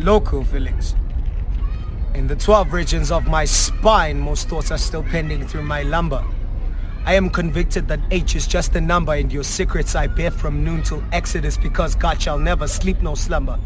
local 0.00 0.42
feelings. 0.42 0.94
In 2.14 2.26
the 2.26 2.34
12 2.34 2.72
regions 2.72 3.12
of 3.12 3.26
my 3.26 3.44
spine, 3.44 4.18
most 4.18 4.48
thoughts 4.48 4.70
are 4.70 4.78
still 4.78 5.02
pending 5.02 5.46
through 5.46 5.62
my 5.62 5.82
lumbar. 5.82 6.24
I 7.04 7.14
am 7.14 7.28
convicted 7.28 7.86
that 7.88 8.00
H 8.10 8.34
is 8.34 8.46
just 8.46 8.74
a 8.74 8.80
number 8.80 9.12
and 9.12 9.30
your 9.30 9.44
secrets 9.44 9.94
I 9.94 10.06
bear 10.06 10.30
from 10.30 10.64
noon 10.64 10.82
till 10.82 11.02
Exodus 11.12 11.58
because 11.58 11.94
God 11.94 12.20
shall 12.20 12.38
never 12.38 12.66
sleep 12.66 13.02
nor 13.02 13.16
slumber. 13.16 13.58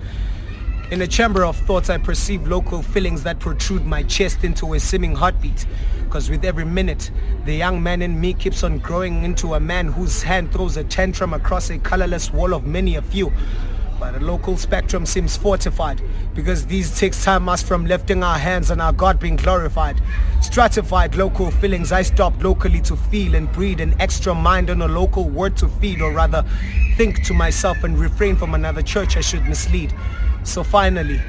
In 0.91 1.03
a 1.03 1.07
chamber 1.07 1.45
of 1.45 1.57
thoughts 1.57 1.89
I 1.89 1.99
perceive 1.99 2.49
local 2.49 2.83
feelings 2.83 3.23
that 3.23 3.39
protrude 3.39 3.87
my 3.87 4.03
chest 4.03 4.43
into 4.43 4.75
a 4.75 4.81
seeming 4.81 5.15
heartbeat. 5.15 5.67
Cause 6.11 6.31
with 6.31 6.45
every 6.45 6.65
minute, 6.65 7.11
the 7.45 7.55
young 7.55 7.83
man 7.83 8.03
in 8.03 8.21
me 8.21 8.35
keeps 8.35 8.65
on 8.65 8.79
growing 8.79 9.25
into 9.25 9.55
a 9.55 9.61
man 9.61 9.87
whose 9.87 10.23
hand 10.23 10.53
throws 10.53 10.77
a 10.77 10.85
tantrum 10.85 11.33
across 11.33 11.71
a 11.71 11.79
colorless 11.79 12.33
wall 12.33 12.55
of 12.55 12.67
many 12.67 12.97
a 12.97 13.03
few. 13.03 13.33
But 14.05 14.21
the 14.21 14.27
local 14.27 14.59
spectrum 14.59 15.07
seems 15.07 15.35
fortified 15.35 16.03
because 16.35 16.67
these 16.67 16.95
takes 16.99 17.25
time 17.25 17.49
us 17.49 17.63
from 17.63 17.87
lifting 17.87 18.23
our 18.23 18.37
hands 18.37 18.71
and 18.71 18.83
our 18.83 18.93
God 18.93 19.19
being 19.19 19.37
glorified. 19.37 19.99
Stratified 20.43 21.15
local 21.15 21.51
feelings 21.51 21.91
I 21.91 22.03
stop 22.03 22.45
locally 22.45 22.83
to 22.83 22.97
feel 22.97 23.35
and 23.35 23.51
breed 23.51 23.81
an 23.81 23.99
extra 23.99 24.35
mind 24.35 24.69
on 24.69 24.83
a 24.83 24.89
local 24.89 25.31
word 25.31 25.57
to 25.57 25.69
feed 25.69 26.03
or 26.03 26.13
rather 26.13 26.45
think 26.99 27.25
to 27.25 27.33
myself 27.33 27.83
and 27.83 27.99
refrain 27.99 28.37
from 28.37 28.53
another 28.53 28.83
church 28.83 29.17
I 29.17 29.23
should 29.23 29.47
mislead. 29.47 29.95
So 30.43 30.63
finally, 30.63 31.23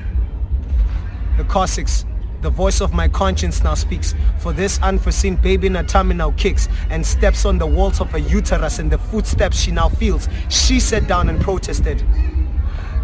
the 1.37 1.45
Cossacks, 1.45 2.03
the 2.41 2.49
voice 2.49 2.81
of 2.81 2.91
my 2.91 3.07
conscience 3.07 3.63
now 3.63 3.75
speaks. 3.75 4.13
For 4.39 4.51
this 4.51 4.79
unforeseen 4.81 5.37
baby 5.37 5.67
in 5.67 5.77
a 5.77 6.03
now 6.03 6.31
kicks 6.31 6.67
and 6.89 7.05
steps 7.05 7.45
on 7.45 7.57
the 7.57 7.67
walls 7.67 8.01
of 8.01 8.13
a 8.13 8.19
uterus 8.19 8.79
and 8.79 8.91
the 8.91 8.97
footsteps 8.97 9.57
she 9.57 9.71
now 9.71 9.87
feels. 9.87 10.27
She 10.49 10.81
sat 10.81 11.07
down 11.07 11.29
and 11.29 11.39
protested. 11.39 12.03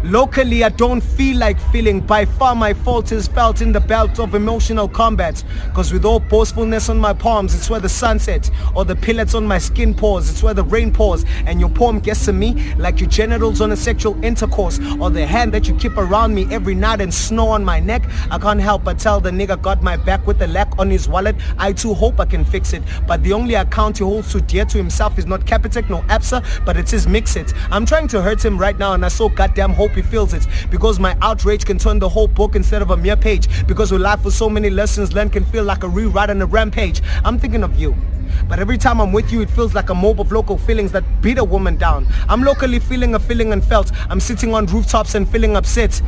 Locally, 0.04 0.64
I 0.64 0.68
don't 0.70 1.00
feel 1.00 1.38
like 1.38 1.60
feeling. 1.70 2.00
By 2.00 2.24
far, 2.24 2.56
my 2.56 2.74
fault 2.74 3.12
is 3.12 3.28
felt 3.28 3.62
in 3.62 3.70
the 3.70 3.78
belt 3.78 4.18
of 4.18 4.34
emotional 4.34 4.88
combat. 4.88 5.44
Cause 5.74 5.92
with 5.92 6.04
all 6.04 6.18
boastfulness 6.18 6.88
on 6.88 6.98
my 6.98 7.12
palms, 7.12 7.54
it's 7.54 7.70
where 7.70 7.78
the 7.78 7.88
sun 7.88 8.18
sets. 8.18 8.50
Or 8.74 8.84
the 8.84 8.96
pellets 8.96 9.32
on 9.34 9.46
my 9.46 9.58
skin 9.58 9.94
pours, 9.94 10.28
it's 10.28 10.42
where 10.42 10.54
the 10.54 10.64
rain 10.64 10.92
pours. 10.92 11.24
And 11.46 11.60
your 11.60 11.68
palm 11.68 12.00
gets 12.00 12.24
to 12.24 12.32
me 12.32 12.74
like 12.74 12.98
your 12.98 13.08
genitals 13.08 13.60
on 13.60 13.70
a 13.70 13.76
sexual 13.76 14.22
intercourse. 14.24 14.80
Or 15.00 15.08
the 15.08 15.24
hand 15.24 15.54
that 15.54 15.68
you 15.68 15.74
keep 15.76 15.96
around 15.96 16.34
me 16.34 16.48
every 16.50 16.74
night 16.74 17.00
and 17.00 17.14
snow 17.14 17.46
on 17.46 17.64
my 17.64 17.78
neck. 17.78 18.02
I 18.28 18.38
can't 18.38 18.60
help 18.60 18.82
but 18.82 18.98
tell 18.98 19.20
the 19.20 19.30
nigga 19.30 19.62
got 19.62 19.84
my 19.84 19.96
back 19.96 20.26
with 20.26 20.40
the 20.40 20.48
lack 20.48 20.76
on 20.80 20.90
his 20.90 21.08
wallet. 21.08 21.36
I 21.58 21.72
too 21.72 21.94
hope 21.94 22.18
I 22.18 22.24
can 22.24 22.44
fix 22.44 22.72
it. 22.72 22.82
But 23.06 23.22
the 23.22 23.32
only 23.32 23.54
account 23.54 23.98
he 23.98 24.04
holds 24.04 24.32
too 24.32 24.40
dear 24.40 24.64
to 24.64 24.78
himself 24.78 25.16
is 25.16 25.26
not 25.26 25.42
Capitec, 25.42 25.88
no 25.88 26.00
ABSA, 26.08 26.64
but 26.64 26.76
it's 26.76 26.90
his 26.90 27.06
Mixit. 27.06 27.54
I'm 27.70 27.86
trying 27.86 28.08
to 28.08 28.20
hurt 28.20 28.44
him 28.44 28.58
right 28.58 28.76
now 28.76 28.94
and 28.94 29.04
I 29.04 29.08
so 29.08 29.28
goddamn 29.28 29.70
hope 29.70 29.91
he 29.94 30.02
feels 30.02 30.32
it 30.32 30.46
because 30.70 30.98
my 30.98 31.16
outrage 31.22 31.64
can 31.64 31.78
turn 31.78 31.98
the 31.98 32.08
whole 32.08 32.28
book 32.28 32.54
instead 32.56 32.82
of 32.82 32.90
a 32.90 32.96
mere 32.96 33.16
page 33.16 33.48
because 33.66 33.92
with 33.92 34.00
life 34.00 34.24
with 34.24 34.34
so 34.34 34.48
many 34.48 34.70
lessons 34.70 35.12
learned 35.12 35.32
can 35.32 35.44
feel 35.44 35.64
like 35.64 35.82
a 35.82 35.88
rewrite 35.88 36.30
on 36.30 36.40
a 36.42 36.46
rampage 36.46 37.02
I'm 37.24 37.38
thinking 37.38 37.62
of 37.62 37.78
you 37.78 37.94
but 38.48 38.58
every 38.58 38.78
time 38.78 39.00
I'm 39.00 39.12
with 39.12 39.32
you, 39.32 39.40
it 39.42 39.50
feels 39.50 39.74
like 39.74 39.90
a 39.90 39.94
mob 39.94 40.20
of 40.20 40.32
local 40.32 40.58
feelings 40.58 40.92
that 40.92 41.04
beat 41.20 41.38
a 41.38 41.44
woman 41.44 41.76
down. 41.76 42.06
I'm 42.28 42.42
locally 42.42 42.78
feeling 42.78 43.14
a 43.14 43.18
feeling 43.18 43.52
and 43.52 43.64
felt. 43.64 43.90
I'm 44.08 44.20
sitting 44.20 44.54
on 44.54 44.66
rooftops 44.66 45.14
and 45.14 45.28
feeling 45.28 45.56
upset. 45.56 46.00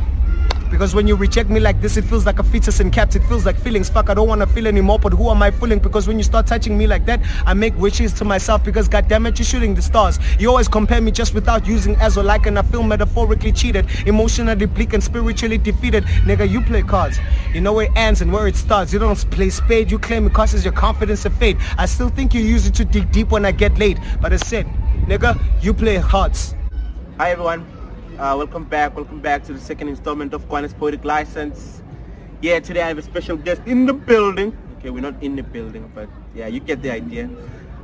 Because 0.69 0.93
when 0.93 1.07
you 1.07 1.15
reject 1.15 1.49
me 1.49 1.59
like 1.59 1.81
this, 1.81 1.95
it 1.95 2.03
feels 2.03 2.25
like 2.25 2.39
a 2.39 2.43
fetus 2.43 2.79
in 2.79 2.91
caps. 2.91 3.15
It 3.15 3.23
feels 3.23 3.45
like 3.45 3.57
feelings. 3.57 3.89
Fuck, 3.89 4.09
I 4.09 4.13
don't 4.13 4.27
want 4.27 4.41
to 4.41 4.47
feel 4.47 4.67
anymore, 4.67 4.99
but 4.99 5.13
who 5.13 5.29
am 5.29 5.41
I 5.41 5.51
fooling? 5.51 5.79
Because 5.79 6.07
when 6.07 6.17
you 6.17 6.23
start 6.23 6.47
touching 6.47 6.77
me 6.77 6.87
like 6.87 7.05
that, 7.05 7.21
I 7.45 7.53
make 7.53 7.77
wishes 7.77 8.11
to 8.13 8.25
myself 8.25 8.63
because 8.63 8.89
goddammit, 8.89 9.37
you're 9.37 9.45
shooting 9.45 9.75
the 9.75 9.81
stars. 9.81 10.19
You 10.39 10.49
always 10.49 10.67
compare 10.67 10.99
me 11.01 11.11
just 11.11 11.33
without 11.33 11.65
using 11.65 11.95
as 11.97 12.17
or 12.17 12.23
like, 12.23 12.45
and 12.45 12.59
I 12.59 12.61
feel 12.63 12.83
metaphorically 12.83 13.51
cheated, 13.51 13.87
emotionally 14.05 14.65
bleak 14.65 14.93
and 14.93 15.03
spiritually 15.03 15.57
defeated. 15.57 16.03
Nigga, 16.25 16.49
you 16.49 16.61
play 16.61 16.81
cards. 16.81 17.19
You 17.53 17.61
know 17.61 17.73
where 17.73 17.85
it 17.85 17.91
ends 17.95 18.21
and 18.21 18.31
where 18.33 18.47
it 18.47 18.55
starts. 18.55 18.91
You 18.91 18.99
don't 18.99 19.15
play 19.31 19.49
spade. 19.49 19.91
You 19.91 19.99
claim 19.99 20.27
it 20.27 20.33
causes 20.33 20.63
your 20.65 20.73
confidence 20.73 21.23
to 21.23 21.29
fade. 21.29 21.57
I 21.77 21.85
still 21.85 22.09
think 22.09 22.33
you 22.33 22.41
use 22.41 22.67
it 22.67 22.75
to 22.75 22.85
dig 22.85 23.11
deep 23.11 23.31
when 23.31 23.45
I 23.45 23.51
get 23.51 23.77
laid. 23.77 24.01
But 24.21 24.33
I 24.33 24.37
said, 24.37 24.65
nigga, 25.07 25.39
you 25.61 25.73
play 25.73 25.97
hearts. 25.97 26.55
Hi 27.17 27.31
everyone, 27.31 27.65
uh, 28.19 28.35
welcome 28.37 28.63
back. 28.63 28.95
Welcome 28.95 29.19
back 29.19 29.43
to 29.45 29.53
the 29.53 29.59
second 29.59 29.89
installment 29.89 30.33
of 30.33 30.47
Kwanis 30.47 30.77
Poetic 30.77 31.03
License. 31.03 31.81
Yeah, 32.41 32.59
today 32.59 32.81
I 32.81 32.87
have 32.87 32.97
a 32.97 33.01
special 33.01 33.37
guest 33.37 33.61
in 33.65 33.85
the 33.85 33.93
building. 33.93 34.55
Okay, 34.77 34.89
we're 34.89 35.01
not 35.01 35.21
in 35.21 35.35
the 35.35 35.43
building, 35.43 35.91
but 35.93 36.09
yeah, 36.33 36.47
you 36.47 36.59
get 36.59 36.81
the 36.81 36.91
idea. 36.91 37.29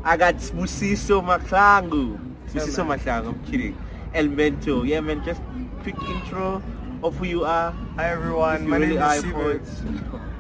I 0.03 0.17
got 0.17 0.35
Musiso 0.35 1.21
Maklangu. 1.21 2.17
Musiso 2.47 2.85
Maklangu, 2.85 3.27
I'm 3.27 3.43
kidding. 3.45 3.77
El 4.13 4.27
Mento. 4.27 4.87
Yeah, 4.87 4.99
man, 5.01 5.23
just 5.23 5.41
quick 5.83 5.95
intro 6.03 6.61
of 7.03 7.15
who 7.17 7.25
you 7.25 7.45
are. 7.45 7.71
Hi 7.95 8.11
everyone, 8.11 8.67
my 8.67 8.77
really 8.77 8.97
name 8.97 9.61
is 9.61 9.81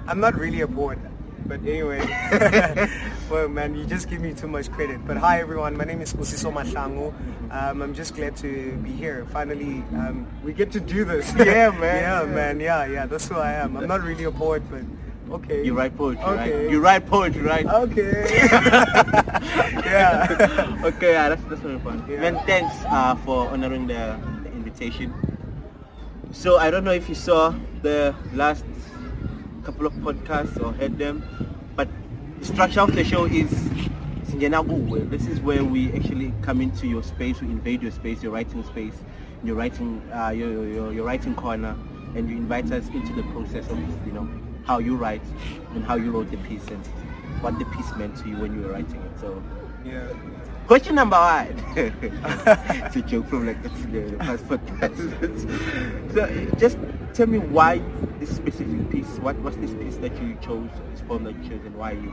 I'm 0.07 0.19
not 0.19 0.37
really 0.37 0.61
a 0.61 0.67
poet, 0.67 0.99
but 1.45 1.59
anyway. 1.61 2.01
well, 3.31 3.47
man, 3.47 3.75
you 3.75 3.85
just 3.85 4.09
give 4.09 4.19
me 4.19 4.33
too 4.33 4.47
much 4.47 4.69
credit. 4.71 5.05
But 5.07 5.15
hi, 5.17 5.39
everyone. 5.39 5.77
My 5.77 5.85
name 5.85 6.01
is 6.01 6.11
Musiso 6.13 6.51
Mahlangu. 6.51 7.13
Um, 7.49 7.81
I'm 7.81 7.93
just 7.93 8.13
glad 8.13 8.35
to 8.37 8.73
be 8.83 8.91
here. 8.91 9.25
Finally, 9.31 9.83
um, 9.95 10.27
we 10.43 10.51
get 10.51 10.71
to 10.73 10.79
do 10.81 11.05
this. 11.05 11.33
Yeah, 11.39 11.71
man. 11.71 11.81
yeah, 11.81 12.23
Yeah. 12.25 12.25
man. 12.25 12.59
Yeah, 12.59 12.85
yeah. 12.85 13.05
That's 13.05 13.27
who 13.29 13.35
I 13.37 13.53
am. 13.53 13.77
I'm 13.77 13.87
not 13.87 14.03
really 14.03 14.25
a 14.25 14.31
poet, 14.31 14.63
but 14.69 14.83
okay. 15.31 15.63
You 15.63 15.73
write 15.73 15.95
poetry, 15.95 16.23
Okay. 16.25 16.55
right? 16.63 16.69
You 16.69 16.79
write 16.81 17.07
poetry, 17.07 17.41
right? 17.41 17.65
Okay. 17.65 18.27
yeah. 19.87 20.81
okay, 20.83 21.13
yeah, 21.13 21.29
that's 21.29 21.43
that's 21.47 21.61
very 21.61 21.79
fun. 21.79 22.03
Yeah. 22.09 22.19
Man, 22.19 22.35
thanks 22.45 22.75
uh, 22.91 23.15
for 23.23 23.47
honoring 23.47 23.87
the, 23.87 24.19
the 24.43 24.51
invitation. 24.51 25.13
So 26.31 26.57
I 26.57 26.69
don't 26.69 26.83
know 26.83 26.91
if 26.93 27.07
you 27.07 27.15
saw 27.15 27.55
the 27.81 28.13
last 28.33 28.65
couple 29.63 29.85
of 29.87 29.93
podcasts 30.03 30.59
or 30.61 30.73
heard 30.73 30.97
them, 30.97 31.23
the 32.41 32.47
structure 32.47 32.81
of 32.81 32.95
the 32.95 33.03
show 33.03 33.25
is 33.25 33.49
This 34.33 35.27
is 35.27 35.39
where 35.41 35.63
we 35.63 35.93
actually 35.93 36.33
come 36.41 36.59
into 36.59 36.87
your 36.87 37.03
space, 37.03 37.39
we 37.39 37.47
invade 37.47 37.83
your 37.83 37.91
space, 37.91 38.23
your 38.23 38.31
writing 38.31 38.63
space, 38.63 38.95
your 39.43 39.55
writing, 39.55 40.01
uh, 40.11 40.29
your, 40.29 40.67
your 40.67 40.91
your 40.91 41.05
writing 41.05 41.35
corner, 41.35 41.75
and 42.15 42.27
you 42.27 42.37
invite 42.37 42.71
us 42.71 42.87
into 42.87 43.13
the 43.13 43.21
process 43.33 43.69
of 43.69 43.77
you 44.07 44.11
know 44.13 44.27
how 44.65 44.79
you 44.79 44.95
write 44.95 45.21
and 45.75 45.83
how 45.83 45.95
you 45.95 46.09
wrote 46.09 46.31
the 46.31 46.37
piece 46.37 46.65
and 46.69 46.83
what 47.41 47.59
the 47.59 47.65
piece 47.65 47.95
meant 47.95 48.17
to 48.17 48.29
you 48.29 48.37
when 48.37 48.55
you 48.55 48.61
were 48.61 48.73
writing 48.73 49.01
it. 49.01 49.19
So 49.19 49.43
yeah. 49.85 50.07
Question 50.65 50.95
number 50.95 51.17
one. 51.17 51.63
it's 51.75 52.95
a 52.95 53.01
joke 53.03 53.27
from 53.27 53.45
like 53.45 53.61
the, 53.61 53.69
the 53.69 54.17
past 54.17 54.45
podcast. 54.47 56.13
so 56.13 56.57
just 56.57 56.77
tell 57.21 57.29
me 57.29 57.37
why 57.37 57.79
this 58.19 58.35
specific 58.35 58.89
piece. 58.89 59.05
What 59.19 59.39
was 59.43 59.55
this 59.57 59.69
piece 59.75 59.95
that 59.97 60.19
you 60.19 60.35
chose, 60.41 60.67
this 60.91 61.01
poem 61.01 61.23
that 61.25 61.35
you 61.43 61.49
chose, 61.51 61.63
and 61.67 61.75
why 61.75 61.91
you 61.91 62.09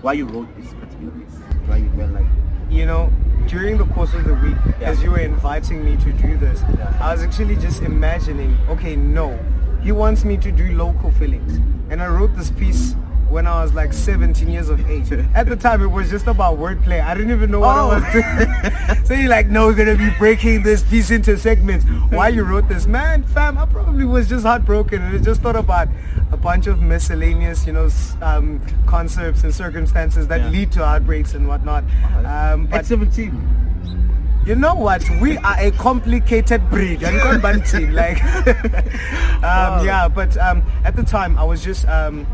why 0.00 0.14
you 0.14 0.24
wrote 0.24 0.48
this 0.56 0.72
particular 0.72 1.10
piece? 1.12 1.34
Why 1.66 1.76
you 1.76 1.90
felt 1.94 2.12
like 2.12 2.24
you 2.70 2.86
know, 2.86 3.12
during 3.46 3.76
the 3.76 3.84
course 3.84 4.14
of 4.14 4.24
the 4.24 4.32
week, 4.36 4.56
Yeah. 4.80 4.88
as 4.88 5.02
you 5.02 5.10
were 5.10 5.18
inviting 5.18 5.84
me 5.84 5.98
to 5.98 6.12
do 6.14 6.38
this, 6.38 6.62
Yeah. 6.62 6.96
I 6.98 7.12
was 7.12 7.22
actually 7.22 7.56
just 7.56 7.82
imagining, 7.82 8.56
okay, 8.70 8.96
no, 8.96 9.38
he 9.82 9.92
wants 9.92 10.24
me 10.24 10.38
to 10.38 10.50
do 10.50 10.72
local 10.72 11.10
feelings. 11.10 11.60
And 11.90 12.00
I 12.00 12.06
wrote 12.06 12.34
this 12.36 12.50
piece 12.50 12.96
when 13.30 13.46
I 13.46 13.62
was 13.62 13.74
like 13.74 13.92
17 13.92 14.48
years 14.48 14.68
of 14.68 14.88
age. 14.88 15.10
At 15.34 15.46
the 15.48 15.56
time, 15.56 15.82
it 15.82 15.86
was 15.88 16.10
just 16.10 16.26
about 16.26 16.58
wordplay. 16.58 17.00
I 17.02 17.14
didn't 17.14 17.30
even 17.32 17.50
know 17.50 17.60
what 17.60 17.76
Oh. 17.76 17.90
I 17.90 17.94
was 17.98 18.12
doing. 18.12 19.04
so 19.06 19.14
you're 19.14 19.28
like, 19.28 19.48
no, 19.48 19.66
we're 19.66 19.74
going 19.74 19.96
to 19.96 20.02
be 20.02 20.10
breaking 20.18 20.62
this 20.62 20.82
piece 20.84 21.10
into 21.10 21.36
segments. 21.38 21.84
Why 22.10 22.28
you 22.28 22.44
wrote 22.44 22.68
this? 22.68 22.86
Man, 22.86 23.22
fam, 23.24 23.58
I 23.58 23.66
probably 23.66 24.04
was 24.04 24.28
just 24.28 24.44
heartbroken 24.46 25.02
and 25.02 25.14
I 25.16 25.18
just 25.22 25.40
thought 25.42 25.56
about 25.56 25.88
a 26.32 26.36
bunch 26.36 26.66
of 26.66 26.80
miscellaneous, 26.80 27.66
you 27.66 27.72
know, 27.72 27.88
um, 28.22 28.60
concepts 28.86 29.42
and 29.44 29.54
circumstances 29.54 30.26
that 30.28 30.40
Yeah. 30.40 30.48
lead 30.50 30.72
to 30.72 30.84
heartbreaks 30.84 31.34
and 31.34 31.48
whatnot. 31.48 31.84
Um, 32.24 32.64
at 32.66 32.70
but 32.70 32.86
17? 32.86 34.42
you 34.46 34.54
know 34.54 34.74
what? 34.74 35.02
We 35.20 35.38
are 35.38 35.56
a 35.58 35.70
complicated 35.72 36.68
breed. 36.70 37.02
And 37.02 37.16
like, 37.94 38.22
um, 39.42 39.84
yeah. 39.86 40.08
But 40.08 40.36
um, 40.38 40.62
at 40.84 40.96
the 40.96 41.02
time, 41.02 41.38
I 41.38 41.44
was 41.44 41.62
just 41.64 41.86
um, 41.88 42.26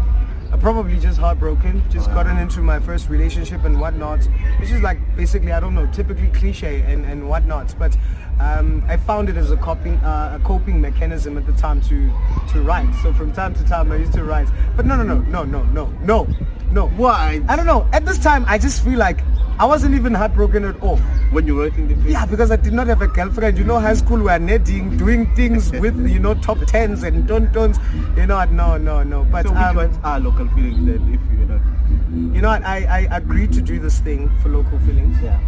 probably 0.57 0.99
just 0.99 1.19
heartbroken. 1.19 1.83
Just 1.91 2.07
gotten 2.13 2.37
into 2.39 2.61
my 2.61 2.81
first 2.81 3.09
relationship 3.09 3.65
and 3.65 3.81
whatnot. 3.81 4.25
Which 4.59 4.71
is 4.71 4.83
like 4.83 4.99
basically, 5.17 5.53
I 5.53 5.61
don't 5.61 5.75
know, 5.75 5.87
typically 5.93 6.29
cliche 6.29 6.83
and 6.83 7.05
and 7.05 7.29
whatnot. 7.29 7.75
But 7.79 7.97
um, 8.41 8.83
I 8.89 8.97
found 8.97 9.29
it 9.29 9.37
as 9.37 9.51
a 9.51 9.57
coping 9.57 9.95
uh, 9.97 10.39
a 10.41 10.45
coping 10.47 10.81
mechanism 10.81 11.37
at 11.37 11.47
the 11.47 11.53
time 11.53 11.81
to 11.83 12.13
to 12.53 12.63
write. 12.63 12.93
So 13.03 13.13
from 13.13 13.33
time 13.33 13.55
to 13.55 13.65
time, 13.65 13.93
I 13.93 13.97
used 13.97 14.15
to 14.15 14.25
write. 14.25 14.49
But 14.77 14.87
no, 14.87 14.97
no, 14.97 15.03
no, 15.03 15.21
no, 15.21 15.45
no, 15.45 15.63
no, 15.65 15.87
no, 16.03 16.29
no. 16.71 16.89
Why? 16.89 17.43
I 17.49 17.57
don't 17.57 17.67
know. 17.67 17.89
At 17.93 18.05
this 18.05 18.19
time, 18.19 18.45
I 18.49 18.59
just 18.59 18.83
feel 18.83 18.99
like 18.99 19.21
I 19.61 19.67
wasn't 19.67 19.95
even 19.95 20.15
heartbroken 20.15 20.65
at 20.65 20.81
all. 20.81 20.97
When 21.33 21.47
you 21.47 21.55
were 21.55 21.65
writing 21.65 21.87
the 21.87 21.95
piece? 21.95 22.13
Yeah, 22.13 22.25
because 22.25 22.51
I 22.51 22.57
did 22.57 22.73
not 22.73 22.87
have 22.87 23.03
a 23.03 23.07
girlfriend. 23.07 23.59
You 23.59 23.65
know, 23.65 23.79
high 23.79 23.93
school 23.93 24.19
we 24.19 24.31
are 24.31 24.39
netting, 24.39 24.97
doing 24.97 25.27
things 25.37 25.71
with 25.85 25.95
you 26.09 26.19
know 26.19 26.33
top 26.33 26.61
tens 26.67 27.03
and 27.03 27.29
tontons. 27.29 27.77
You 28.17 28.25
know, 28.25 28.43
no, 28.45 28.79
no, 28.79 29.03
no. 29.03 29.25
But 29.25 29.45
So 29.45 29.53
which 29.53 29.61
um, 29.61 29.77
ones 29.77 29.99
are 30.03 30.19
local 30.19 30.49
feelings 30.49 30.87
then, 30.87 31.13
if 31.13 31.21
you're 31.39 31.47
not? 31.47 32.35
you 32.35 32.41
know. 32.41 32.49
I 32.49 32.87
I 32.89 33.17
agreed 33.19 33.53
to 33.53 33.61
do 33.61 33.79
this 33.79 33.99
thing 34.01 34.31
for 34.43 34.49
local 34.49 34.79
feelings. 34.79 35.21
Yeah. 35.23 35.39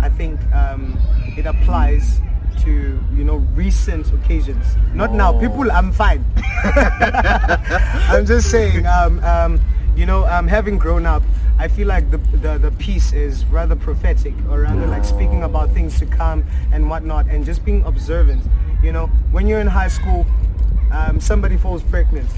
I 0.00 0.08
think 0.08 0.40
um, 0.54 0.96
it 1.36 1.44
applies 1.44 2.22
to 2.64 2.98
you 3.12 3.24
know 3.24 3.44
recent 3.54 4.10
occasions. 4.14 4.64
Not 4.94 5.12
now. 5.12 5.34
Oh. 5.34 5.38
People, 5.38 5.70
I'm 5.70 5.92
fine. 5.92 6.24
I'm 8.08 8.24
just 8.24 8.50
saying. 8.50 8.86
Um, 8.86 9.22
um, 9.22 9.60
you 9.96 10.06
know, 10.06 10.24
um, 10.26 10.46
having 10.48 10.78
grown 10.78 11.06
up, 11.06 11.22
I 11.58 11.68
feel 11.68 11.86
like 11.88 12.10
the, 12.10 12.18
the 12.18 12.58
the 12.58 12.70
piece 12.72 13.12
is 13.12 13.44
rather 13.46 13.76
prophetic, 13.76 14.34
or 14.48 14.60
rather 14.62 14.86
like 14.86 15.04
speaking 15.04 15.42
about 15.42 15.70
things 15.72 15.98
to 15.98 16.06
come 16.06 16.44
and 16.72 16.88
whatnot, 16.88 17.26
and 17.26 17.44
just 17.44 17.64
being 17.64 17.82
observant. 17.84 18.42
You 18.82 18.92
know, 18.92 19.06
when 19.30 19.46
you're 19.46 19.60
in 19.60 19.66
high 19.66 19.88
school, 19.88 20.26
um, 20.90 21.20
somebody 21.20 21.56
falls 21.56 21.82
pregnant. 21.82 22.28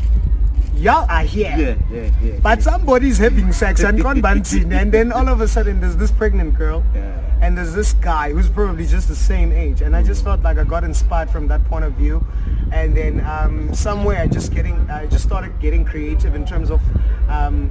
Y'all 0.75 1.06
are 1.08 1.22
here. 1.22 1.54
Yeah, 1.56 1.75
yeah, 1.96 2.10
yeah. 2.22 2.38
But 2.43 2.62
somebody's 2.62 3.19
having 3.19 3.52
sex 3.52 3.82
and 3.84 4.02
gone 4.02 4.22
and 4.25 4.90
then 4.90 5.12
all 5.12 5.28
of 5.28 5.40
a 5.40 5.46
sudden 5.46 5.81
there's 5.81 5.96
this 5.96 6.10
pregnant 6.10 6.54
girl, 6.58 6.82
Yeah. 6.94 7.20
and 7.43 7.56
there's 7.56 7.75
this 7.75 7.93
guy 7.93 8.32
who's 8.32 8.49
probably 8.49 8.87
just 8.87 9.06
the 9.06 9.14
same 9.14 9.52
age, 9.52 9.82
and 9.82 9.94
I 9.94 10.02
just 10.02 10.25
felt 10.25 10.43
like 10.43 10.58
I 10.58 10.64
got 10.64 10.82
inspired 10.82 11.31
from 11.31 11.46
that 11.49 11.62
point 11.66 11.84
of 11.84 11.93
view, 11.93 12.26
and 12.70 12.97
then 12.97 13.20
um, 13.26 13.75
somewhere 13.75 14.20
I 14.20 14.26
just 14.26 14.55
getting, 14.55 14.88
I 14.91 15.06
just 15.06 15.25
started 15.25 15.59
getting 15.61 15.85
creative 15.85 16.35
in 16.35 16.44
terms 16.47 16.70
of 16.70 16.81
um, 17.29 17.70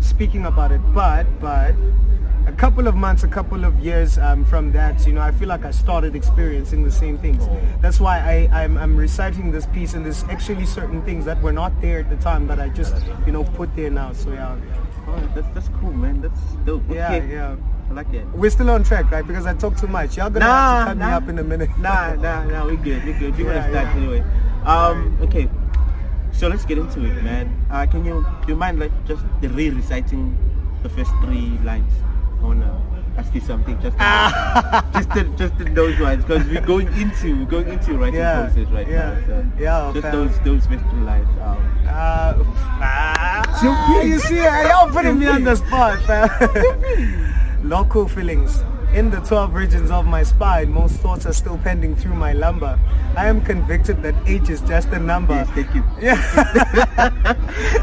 speaking 0.00 0.46
about 0.46 0.72
it. 0.72 0.80
But 0.92 1.24
but 1.40 1.74
a 2.46 2.52
couple 2.52 2.86
of 2.86 2.94
months, 2.94 3.24
a 3.24 3.28
couple 3.28 3.64
of 3.64 3.78
years 3.80 4.18
um, 4.18 4.44
from 4.44 4.70
that, 4.72 5.04
you 5.06 5.12
know, 5.12 5.20
I 5.20 5.32
feel 5.32 5.48
like 5.48 5.64
I 5.64 5.72
started 5.72 6.14
experiencing 6.14 6.84
the 6.84 6.92
same 6.92 7.18
things. 7.18 7.44
That's 7.80 7.98
why 7.98 8.18
I, 8.52 8.62
I'm, 8.62 8.76
I'm 8.78 8.96
reciting 8.96 9.50
this 9.50 9.66
piece, 9.66 9.94
and 9.94 10.04
there's 10.04 10.22
actually 10.24 10.64
certain 10.66 11.02
things 11.02 11.24
that 11.24 11.42
were 11.42 11.52
not 11.52 11.72
there 11.80 11.98
at 12.00 12.08
the 12.08 12.16
time 12.16 12.46
that 12.46 12.60
I 12.60 12.68
just, 12.68 12.94
you 13.26 13.32
know, 13.32 13.42
put 13.42 13.74
there 13.74 13.90
now. 13.90 14.12
So 14.12 14.30
yeah, 14.32 14.56
Oh, 15.08 15.30
that's 15.34 15.48
that's 15.54 15.68
cool, 15.80 15.92
man. 15.92 16.20
That's 16.20 16.40
dope. 16.64 16.82
yeah, 16.90 17.22
yeah. 17.24 17.56
I 17.88 17.92
like 17.92 18.12
it. 18.12 18.26
We're 18.34 18.50
still 18.50 18.70
on 18.70 18.82
track, 18.84 19.10
right? 19.10 19.26
Because 19.26 19.46
I 19.46 19.54
talk 19.54 19.76
too 19.76 19.86
much. 19.86 20.16
Y'all 20.16 20.28
gonna 20.30 20.46
Nah, 20.46 20.54
have 20.56 20.78
to 20.80 20.88
cut 20.90 20.98
nah. 20.98 21.06
me 21.06 21.12
up 21.12 21.28
in 21.28 21.38
a 21.38 21.42
minute. 21.44 21.70
Nah, 21.78 22.14
nah, 22.14 22.44
nah. 22.44 22.66
We 22.66 22.76
good. 22.76 23.04
We 23.04 23.12
good. 23.12 23.36
We 23.36 23.44
Yeah, 23.44 23.50
wanna 23.50 23.70
start 23.70 23.86
yeah. 23.86 23.96
anyway. 24.02 24.24
Um. 24.64 25.18
Okay. 25.22 25.48
So 26.32 26.48
let's 26.48 26.64
get 26.66 26.78
into 26.78 27.04
it, 27.04 27.22
man. 27.22 27.48
Uh, 27.70 27.86
can 27.86 28.04
you 28.04 28.26
do 28.44 28.52
you 28.52 28.56
mind 28.56 28.78
like 28.78 28.92
just 29.06 29.22
the 29.40 29.48
re-reciting 29.48 30.36
the 30.82 30.88
first 30.90 31.10
three 31.24 31.56
lines? 31.64 31.92
I 32.40 32.44
wanna 32.44 32.82
ask 33.16 33.34
you 33.34 33.40
something 33.40 33.80
just 33.80 33.96
to, 33.96 34.84
just 34.92 35.10
to, 35.12 35.24
just 35.38 35.56
to 35.58 35.64
those 35.64 35.98
ones 35.98 36.22
because 36.24 36.46
we're 36.48 36.60
going 36.60 36.88
into 37.00 37.38
we're 37.38 37.46
going 37.46 37.68
into 37.68 37.94
writing 37.96 38.16
Yeah, 38.20 38.44
process 38.44 38.68
right 38.68 38.86
yeah, 38.86 39.14
now. 39.14 39.26
So 39.26 39.46
yeah, 39.58 39.90
just 39.94 40.02
fam. 40.02 40.12
those 40.12 40.38
those 40.40 40.66
first 40.66 40.84
three 40.90 41.00
lines. 41.00 41.28
Um, 41.40 41.72
Uh, 41.88 42.34
ah, 42.82 44.02
you 44.02 44.18
see, 44.18 44.42
y'all 44.42 44.90
putting 44.90 45.18
me 45.18 45.26
on 45.28 45.44
the 45.44 45.54
spot, 45.56 45.98
fam. 46.02 47.32
Local 47.66 48.06
feelings. 48.06 48.62
In 48.94 49.10
the 49.10 49.18
12 49.20 49.52
regions 49.52 49.90
of 49.90 50.06
my 50.06 50.22
spine, 50.22 50.70
most 50.72 50.94
thoughts 51.00 51.26
are 51.26 51.32
still 51.32 51.58
pending 51.58 51.96
through 51.96 52.14
my 52.14 52.32
lumbar. 52.32 52.78
I 53.16 53.26
am 53.26 53.40
convicted 53.40 54.00
that 54.04 54.14
age 54.26 54.48
is 54.48 54.60
just 54.60 54.88
a 54.88 54.98
number. 55.00 55.34
yes, 55.34 55.48
thank 55.50 55.74
you. 55.74 55.82
Yeah. 56.00 56.16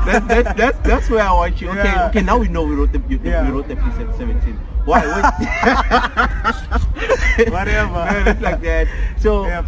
That's, 0.05 0.27
that's, 0.27 0.53
that's, 0.57 0.77
that's 0.79 1.09
where 1.09 1.23
I 1.23 1.31
want 1.33 1.61
you. 1.61 1.69
Okay, 1.69 1.83
Yeah. 1.83 2.07
okay. 2.09 2.21
Now 2.21 2.37
we 2.37 2.47
know 2.49 2.63
we 2.63 2.75
wrote 2.75 2.91
the 2.91 3.01
you, 3.09 3.19
Yeah. 3.23 3.45
we 3.45 3.51
wrote 3.55 3.67
the 3.67 3.75
piece 3.75 3.95
at 3.99 4.15
17. 4.17 4.53
Why? 4.85 5.01
Whatever. 7.49 8.05
It's 8.31 8.41
like 8.41 8.61
that. 8.61 8.87
So 9.19 9.45
Yeah, 9.45 9.61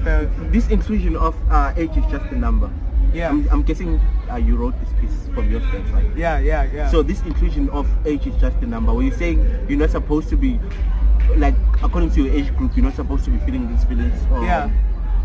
this 0.52 0.68
inclusion 0.70 1.16
of 1.16 1.36
uh, 1.50 1.74
age 1.78 1.92
is 1.96 2.06
just 2.12 2.26
a 2.32 2.36
number. 2.38 2.70
Yeah. 3.16 3.30
I'm, 3.30 3.48
I'm 3.50 3.64
guessing 3.64 4.00
uh, 4.30 4.36
you 4.36 4.56
wrote 4.58 4.78
this 4.80 4.90
piece 5.00 5.34
from 5.34 5.50
your 5.50 5.62
stance, 5.62 5.90
right? 5.92 6.06
Yeah, 6.18 6.40
yeah, 6.40 6.64
yeah. 6.74 6.90
So 6.92 7.02
this 7.02 7.22
inclusion 7.24 7.70
of 7.70 7.88
age 8.06 8.28
is 8.28 8.36
just 8.42 8.58
a 8.58 8.66
number. 8.68 8.94
When 8.94 9.08
you're 9.08 9.18
saying 9.18 9.40
you're 9.70 9.80
not 9.80 9.92
supposed 9.92 10.28
to 10.30 10.38
be, 10.38 10.60
like, 11.38 11.56
according 11.82 12.12
to 12.12 12.24
your 12.24 12.34
age 12.34 12.56
group, 12.58 12.76
you're 12.76 12.84
not 12.86 12.96
supposed 12.96 13.24
to 13.26 13.32
be 13.32 13.40
feeling 13.40 13.72
these 13.74 13.84
feelings. 13.86 14.14
Or, 14.32 14.44
Yeah. 14.44 14.70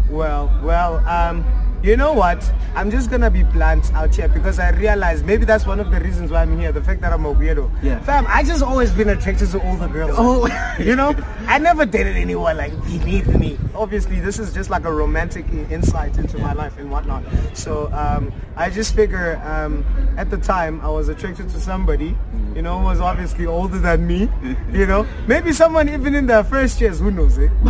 Well, 0.08 0.50
well, 0.62 0.96
um, 1.06 1.44
you 1.82 1.96
know 1.96 2.12
what? 2.12 2.52
I'm 2.74 2.90
just 2.90 3.10
gonna 3.10 3.30
be 3.30 3.42
blunt 3.42 3.92
out 3.94 4.14
here 4.14 4.28
because 4.28 4.58
I 4.58 4.70
realize 4.70 5.22
maybe 5.22 5.44
that's 5.44 5.66
one 5.66 5.80
of 5.80 5.90
the 5.90 5.98
reasons 6.00 6.30
why 6.30 6.42
I'm 6.42 6.58
here. 6.58 6.72
The 6.72 6.82
fact 6.82 7.00
that 7.00 7.12
I'm 7.12 7.24
a 7.24 7.34
weirdo. 7.34 7.70
Yeah. 7.82 7.98
Fam, 8.00 8.26
I 8.28 8.42
just 8.42 8.62
always 8.62 8.92
been 8.92 9.08
attracted 9.08 9.50
to 9.50 9.66
older 9.66 9.88
girls. 9.88 10.12
Oh. 10.14 10.46
you 10.78 10.94
know, 10.94 11.14
I 11.46 11.58
never 11.58 11.84
dated 11.86 12.16
anyone 12.16 12.56
like 12.56 12.72
beneath 12.84 13.26
me. 13.26 13.58
Obviously, 13.74 14.20
this 14.20 14.38
is 14.38 14.52
just 14.52 14.70
like 14.70 14.84
a 14.84 14.92
romantic 14.92 15.46
insight 15.70 16.16
into 16.18 16.38
my 16.38 16.52
life 16.52 16.78
and 16.78 16.90
whatnot. 16.90 17.24
So 17.54 17.90
um, 17.92 18.32
I 18.56 18.70
just 18.70 18.94
figure 18.94 19.40
um, 19.44 19.84
at 20.16 20.30
the 20.30 20.38
time 20.38 20.80
I 20.82 20.88
was 20.90 21.08
attracted 21.08 21.48
to 21.50 21.60
somebody, 21.60 22.16
you 22.54 22.62
know, 22.62 22.78
who 22.78 22.84
was 22.84 23.00
obviously 23.00 23.46
older 23.46 23.78
than 23.78 24.06
me. 24.06 24.28
You 24.70 24.86
know, 24.86 25.06
maybe 25.26 25.52
someone 25.52 25.88
even 25.88 26.14
in 26.14 26.26
their 26.26 26.44
first 26.44 26.80
years. 26.80 27.00
Who 27.00 27.10
knows 27.10 27.38
it? 27.38 27.50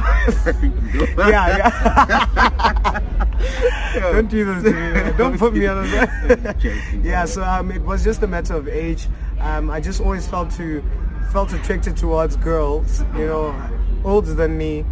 yeah, 1.16 1.56
yeah. 1.56 3.00
Don't 4.00 4.28
do 4.30 4.44
this 4.44 4.62
to 4.64 4.72
me. 4.72 5.12
Don't 5.16 5.38
put 5.38 5.54
me 5.54 5.66
on 5.66 5.82
the 5.82 6.54
Joking. 6.58 7.04
Yeah, 7.04 7.24
so 7.24 7.42
um, 7.44 7.70
it 7.70 7.82
was 7.82 8.02
just 8.04 8.22
a 8.22 8.26
matter 8.26 8.54
of 8.54 8.68
age. 8.68 9.06
Um, 9.40 9.70
I 9.70 9.80
just 9.80 10.00
always 10.00 10.26
felt 10.26 10.50
to 10.52 10.82
felt 11.32 11.52
attracted 11.52 11.96
towards 11.96 12.36
girls, 12.36 13.02
you 13.16 13.26
know, 13.26 13.54
older 14.04 14.34
than 14.34 14.58
me, 14.58 14.84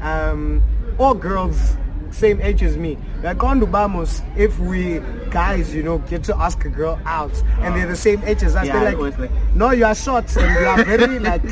um, 0.00 0.62
or 0.98 1.14
girls 1.14 1.76
same 2.10 2.40
age 2.42 2.62
as 2.62 2.76
me. 2.76 2.98
Like 3.22 3.42
on 3.42 3.58
Dubamos, 3.60 4.22
if 4.36 4.58
we 4.58 5.00
guys, 5.30 5.74
you 5.74 5.82
know, 5.82 5.96
get 5.98 6.22
to 6.24 6.36
ask 6.36 6.62
a 6.66 6.68
girl 6.68 7.00
out 7.06 7.32
and 7.60 7.74
they're 7.74 7.86
the 7.86 7.96
same 7.96 8.22
age 8.24 8.42
as 8.42 8.54
us, 8.54 8.66
Yeah, 8.66 8.84
they're 8.84 8.98
like, 8.98 9.18
like- 9.18 9.30
no, 9.54 9.70
you 9.70 9.86
are 9.86 9.94
short 9.94 10.34
and 10.36 10.60
you 10.60 10.66
are 10.66 10.84
very 10.84 11.18
like, 11.20 11.42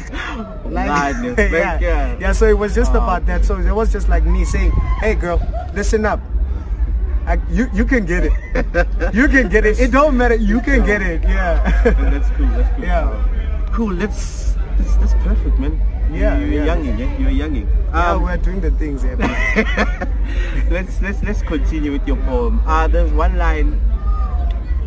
like, 0.67 1.15
yeah. 1.39 1.79
yeah. 1.81 2.17
yeah. 2.21 2.33
So 2.33 2.47
it 2.47 2.59
was 2.59 2.75
just 2.75 2.93
Oh, 2.93 2.97
about 2.99 3.25
that. 3.27 3.45
So 3.47 3.57
it 3.57 3.73
was 3.73 3.91
just 3.91 4.09
like 4.11 4.25
me 4.25 4.45
saying, 4.45 4.71
hey, 5.01 5.15
girl, 5.15 5.41
listen 5.75 6.05
up. 6.05 6.21
I, 7.31 7.39
you 7.49 7.71
you 7.73 7.85
can 7.85 8.05
get 8.07 8.25
it. 8.27 8.33
You 9.15 9.29
can 9.29 9.49
get 9.49 9.65
it. 9.65 9.79
It 9.79 9.93
don't 9.93 10.17
matter. 10.17 10.35
You 10.35 10.61
can 10.61 10.85
get 10.85 11.01
it. 11.01 11.23
Yeah. 11.23 11.63
that's 12.11 12.29
cool. 12.35 12.51
That's 12.59 12.69
cool. 12.75 12.85
Yeah. 12.85 13.71
Cool. 13.73 13.93
Let's. 13.95 14.55
That's, 14.77 14.97
that's 14.97 15.15
perfect, 15.23 15.59
man. 15.63 15.79
Yeah, 16.11 16.39
You're 16.43 16.49
yeah. 16.49 16.65
younging. 16.65 16.99
Yeah. 16.99 17.19
You're 17.19 17.31
younging. 17.31 17.69
yeah, 17.71 18.11
Um, 18.19 18.23
we're 18.27 18.37
doing 18.37 18.61
the 18.61 18.73
things 18.73 19.05
man. 19.05 19.19
let's 20.75 21.01
let's 21.01 21.23
let's 21.23 21.43
continue 21.43 21.93
with 21.93 22.03
your 22.03 22.17
poem. 22.27 22.61
Uh, 22.67 22.89
there's 22.89 23.13
one 23.13 23.39
line 23.39 23.79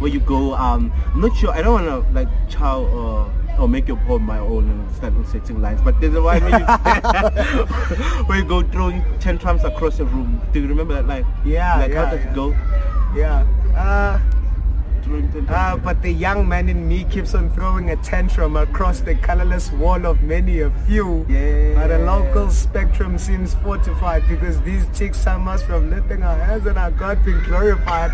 where 0.03 0.11
you 0.11 0.19
go. 0.19 0.53
Um, 0.53 0.91
I'm 1.15 1.21
not 1.21 1.31
sure. 1.37 1.51
I 1.55 1.61
don't 1.61 1.79
want 1.79 1.87
to 1.87 2.11
like 2.11 2.27
chow 2.49 2.83
or 2.83 3.31
or 3.59 3.67
make 3.67 3.87
your 3.87 3.97
poem 3.97 4.23
my 4.23 4.39
own 4.39 4.69
and 4.69 4.91
start 4.95 5.13
reciting 5.13 5.61
lines. 5.61 5.81
But 5.81 5.99
there's 6.01 6.15
a 6.15 6.19
line 6.21 6.43
where 6.43 6.59
you 6.59 6.65
where 8.25 8.37
you 8.39 8.45
go 8.45 8.61
throwing 8.63 9.01
ten 9.19 9.37
tantrums 9.37 9.63
across 9.63 9.97
the 9.97 10.05
room. 10.05 10.41
Do 10.51 10.61
you 10.61 10.67
remember 10.67 10.93
that 10.95 11.07
line? 11.07 11.25
Yeah, 11.45 11.77
Like 11.77 11.91
yeah, 11.91 12.05
how 12.05 12.11
does 12.11 12.23
yeah. 12.23 12.31
it 12.31 12.35
go? 12.35 12.49
Yeah. 13.15 13.45
Uh, 13.75 14.19
Throwing 15.03 15.23
tantrums. 15.31 15.49
uh, 15.49 15.77
but 15.77 16.01
the 16.01 16.11
young 16.11 16.47
man 16.47 16.69
in 16.69 16.87
me 16.87 17.03
keeps 17.05 17.35
on 17.35 17.49
throwing 17.51 17.89
a 17.89 17.95
tantrum 17.97 18.55
across 18.55 19.01
the 19.01 19.15
colorless 19.15 19.71
wall 19.73 20.05
of 20.05 20.21
many 20.23 20.61
a 20.61 20.69
few. 20.87 21.25
Yeah. 21.27 21.75
But 21.75 21.87
the 21.87 21.99
local 21.99 22.49
spectrum 22.49 23.17
seems 23.17 23.53
fortified 23.55 24.27
because 24.29 24.61
these 24.61 24.85
chicks 24.97 25.23
time 25.23 25.47
us 25.47 25.61
from 25.63 25.89
lifting 25.89 26.23
our 26.23 26.37
hands 26.37 26.65
and 26.65 26.77
our 26.77 26.91
God 26.91 27.23
being 27.25 27.41
glorified. 27.43 28.11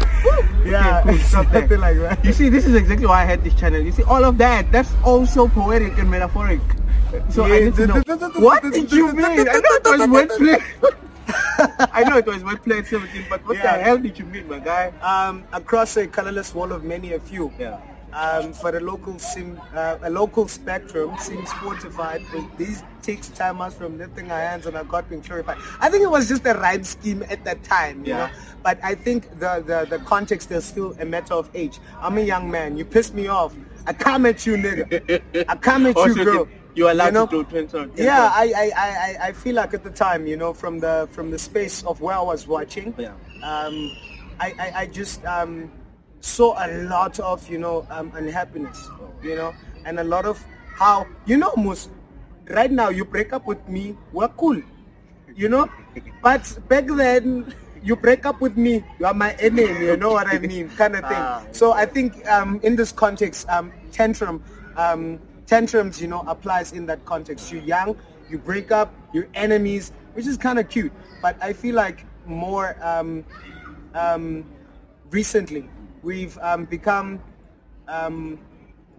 yeah, 0.65 1.01
Okay, 1.05 1.09
cool. 1.11 1.19
Something 1.45 1.79
like 1.79 1.97
that. 1.99 2.25
You 2.25 2.33
see, 2.33 2.49
this 2.49 2.65
is 2.65 2.75
exactly 2.75 3.05
why 3.05 3.21
I 3.21 3.25
had 3.25 3.43
this 3.43 3.53
channel. 3.55 3.79
You 3.81 3.91
see, 3.91 4.03
all 4.03 4.23
of 4.25 4.37
that, 4.39 4.71
that's 4.71 4.91
also 5.03 5.47
poetic 5.47 5.97
and 5.97 6.09
metaphoric. 6.09 6.61
So 7.29 7.43
I 7.43 7.59
need 7.61 7.75
to 7.75 7.87
know, 7.87 8.03
what 8.37 8.61
did 8.61 8.91
you 8.91 9.11
mean? 9.13 9.25
I 9.25 9.33
know 9.43 9.51
it 9.53 9.83
was 9.85 10.01
wordplay. 10.01 10.95
I 11.93 12.03
know 12.03 12.17
it 12.17 12.25
was 12.25 12.43
wordplay 12.43 12.79
at 12.79 12.87
17, 12.87 13.25
but 13.29 13.45
what 13.45 13.57
Yeah. 13.57 13.77
the 13.77 13.83
hell 13.83 13.97
did 13.97 14.17
you 14.19 14.25
mean, 14.25 14.47
my 14.47 14.59
guy? 14.59 14.93
um, 15.01 15.43
across 15.53 15.97
a 15.97 16.07
colorless 16.07 16.53
wall 16.53 16.71
of 16.71 16.83
many 16.83 17.13
a 17.13 17.19
few. 17.19 17.51
Yeah. 17.59 17.79
Um, 18.11 18.53
but 18.63 18.73
a 18.73 18.79
local 18.79 19.19
sim, 19.19 19.61
uh, 19.75 19.97
a 20.01 20.09
local 20.09 20.47
spectrum 20.47 21.15
seems 21.19 21.53
fortified 21.53 22.21
because 22.31 22.45
these 22.57 22.83
takes 23.03 23.27
time 23.29 23.61
us 23.61 23.75
from 23.75 23.99
lifting 23.99 24.31
our 24.31 24.39
hands 24.39 24.65
and 24.65 24.75
our 24.75 24.83
God 24.83 25.07
being 25.07 25.21
glorified. 25.21 25.57
I 25.79 25.89
think 25.91 26.01
it 26.03 26.09
was 26.09 26.27
just 26.27 26.43
a 26.47 26.55
rhyme 26.55 26.83
scheme 26.83 27.23
at 27.29 27.43
that 27.45 27.63
time, 27.63 28.03
you 28.03 28.13
Yeah. 28.13 28.17
know. 28.27 28.29
But 28.63 28.79
I 28.83 28.95
think 28.95 29.29
the, 29.39 29.63
the, 29.65 29.85
the 29.97 30.03
context 30.05 30.49
is 30.51 30.65
still 30.65 30.95
a 30.99 31.05
matter 31.05 31.35
of 31.35 31.51
age. 31.53 31.79
I'm 32.01 32.17
a 32.17 32.21
young 32.21 32.49
man. 32.49 32.77
You 32.77 32.83
piss 32.85 33.13
me 33.13 33.27
off. 33.27 33.53
I 33.85 33.93
come 33.93 34.25
at 34.25 34.43
you, 34.45 34.55
nigga. 34.57 35.45
I 35.47 35.55
come 35.55 35.85
at 35.85 35.95
you, 36.07 36.15
girl. 36.25 36.47
You're 36.75 36.91
allowed 36.91 37.05
You 37.07 37.11
know? 37.11 37.25
to 37.27 37.43
do 37.43 37.65
twin. 37.65 37.91
Yeah, 37.95 38.31
I, 38.33 38.53
I, 38.55 38.71
I, 38.75 38.89
I- 39.23 39.27
I 39.29 39.33
feel 39.33 39.55
like 39.55 39.73
at 39.73 39.83
the 39.83 39.89
time, 39.89 40.27
you 40.27 40.37
know, 40.37 40.53
from 40.53 40.79
the 40.79 41.07
from 41.11 41.31
the 41.31 41.39
space 41.39 41.83
of 41.83 41.99
where 42.01 42.15
I 42.15 42.21
was 42.21 42.47
watching, 42.47 42.93
Yeah. 42.97 43.13
um, 43.43 43.75
I, 44.39 44.53
I, 44.59 44.71
I 44.81 44.85
just 44.85 45.23
um, 45.25 45.71
saw 46.21 46.53
a 46.63 46.67
lot 46.83 47.19
of, 47.19 47.47
you 47.49 47.57
know, 47.57 47.85
um, 47.89 48.11
unhappiness, 48.15 48.89
you 49.21 49.35
know, 49.35 49.53
and 49.85 49.99
a 49.99 50.03
lot 50.03 50.25
of 50.25 50.41
how, 50.75 51.05
you 51.25 51.37
know, 51.37 51.53
Mus, 51.57 51.89
right 52.49 52.71
now 52.71 52.89
you 52.89 53.03
break 53.03 53.33
up 53.33 53.45
with 53.45 53.67
me, 53.67 53.97
we're 54.13 54.29
cool, 54.29 54.61
you 55.35 55.49
know, 55.49 55.67
but 56.21 56.57
back 56.69 56.85
then 56.87 57.53
you 57.83 57.95
break 57.95 58.25
up 58.25 58.39
with 58.41 58.55
me, 58.57 58.83
you 58.99 59.05
are 59.05 59.13
my 59.13 59.33
enemy, 59.39 59.85
you 59.85 59.97
know 59.97 60.11
what 60.11 60.27
I 60.27 60.37
mean, 60.39 60.69
kind 60.69 60.95
of 60.95 61.01
thing. 61.01 61.17
Ah, 61.17 61.43
So 61.51 61.73
I 61.73 61.85
think 61.85 62.25
um, 62.29 62.59
in 62.63 62.75
this 62.77 62.91
context, 62.93 63.47
um, 63.49 63.71
tantrum, 63.91 64.43
um, 64.77 65.19
tantrums, 65.49 65.99
you 66.01 66.07
know, 66.07 66.23
applies 66.27 66.71
in 66.71 66.85
that 66.85 67.03
context. 67.05 67.51
You're 67.51 67.63
young, 67.63 67.97
you 68.29 68.37
break 68.37 68.71
up, 68.71 68.93
you're 69.13 69.27
enemies, 69.33 69.91
which 70.13 70.27
is 70.27 70.37
kind 70.37 70.59
of 70.59 70.69
cute. 70.69 70.91
But 71.21 71.41
I 71.41 71.53
feel 71.53 71.75
like 71.75 72.05
more 72.25 72.77
um, 72.81 73.25
um, 73.95 74.45
recently 75.09 75.67
we've 76.03 76.37
um, 76.37 76.65
become 76.65 77.19
um, 77.87 78.39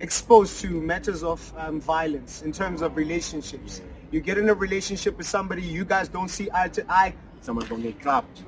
exposed 0.00 0.60
to 0.62 0.80
matters 0.80 1.22
of 1.22 1.52
um, 1.56 1.80
violence 1.80 2.42
in 2.42 2.52
terms 2.52 2.82
of 2.82 2.96
relationships. 2.96 3.80
You 4.10 4.20
get 4.20 4.36
in 4.36 4.48
a 4.48 4.54
relationship 4.54 5.16
with 5.16 5.28
somebody, 5.28 5.62
you 5.62 5.84
guys 5.84 6.08
don't 6.08 6.28
see 6.28 6.48
eye 6.52 6.68
to 6.68 6.84
eye, 6.90 7.14
Someone's 7.42 7.68
gonna 7.70 7.82
get 7.82 8.00
clapped. 8.00 8.42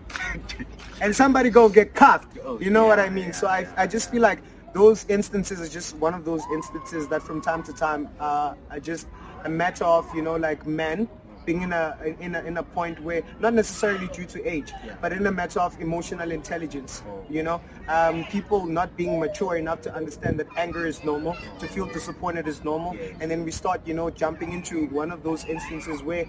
and 1.00 1.16
somebody 1.16 1.48
go 1.48 1.68
get 1.68 1.94
cuffed. 1.94 2.38
Oh, 2.44 2.60
You 2.60 2.70
know 2.70 2.86
what 2.86 2.98
I 2.98 3.08
mean? 3.08 3.26
yeah, 3.26 3.30
so 3.32 3.46
I, 3.46 3.66
I 3.76 3.86
just 3.86 4.10
feel 4.10 4.20
like 4.20 4.40
those 4.72 5.04
instances 5.08 5.60
are 5.60 5.68
just 5.68 5.96
one 5.96 6.14
of 6.14 6.24
those 6.24 6.42
instances 6.52 7.08
that 7.08 7.22
from 7.22 7.40
time 7.40 7.62
to 7.64 7.72
time 7.72 8.08
uh, 8.20 8.54
are 8.70 8.80
just 8.80 9.06
a 9.44 9.48
matter 9.48 9.84
of 9.84 10.12
you 10.14 10.22
know 10.22 10.36
like 10.36 10.66
men 10.66 11.08
being 11.44 11.62
in 11.62 11.72
a 11.72 11.96
in 12.20 12.34
a 12.36 12.42
in 12.44 12.56
a 12.58 12.62
point 12.62 13.00
where 13.00 13.22
not 13.40 13.52
necessarily 13.52 14.06
due 14.08 14.24
to 14.24 14.38
age, 14.48 14.70
Yeah. 14.86 14.94
but 15.00 15.12
in 15.12 15.26
a 15.26 15.32
matter 15.32 15.58
of 15.58 15.78
emotional 15.80 16.30
intelligence. 16.30 17.02
Oh. 17.04 17.24
You 17.28 17.42
know, 17.42 17.60
um, 17.88 18.24
people 18.26 18.64
not 18.64 18.96
being 18.96 19.18
mature 19.18 19.56
enough 19.56 19.80
to 19.82 19.94
understand 19.94 20.38
that 20.38 20.46
anger 20.56 20.86
is 20.86 21.02
normal, 21.02 21.36
to 21.58 21.66
feel 21.66 21.86
disappointed 21.86 22.46
is 22.46 22.62
normal, 22.62 22.94
Yes. 22.94 23.16
and 23.20 23.28
then 23.30 23.44
we 23.44 23.50
start 23.50 23.80
you 23.84 23.94
know 23.94 24.08
jumping 24.10 24.52
into 24.52 24.86
one 24.86 25.10
of 25.10 25.22
those 25.22 25.44
instances 25.44 26.02
where. 26.02 26.26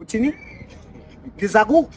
Uthini? 0.00 0.34
Gizaku? 1.38 1.90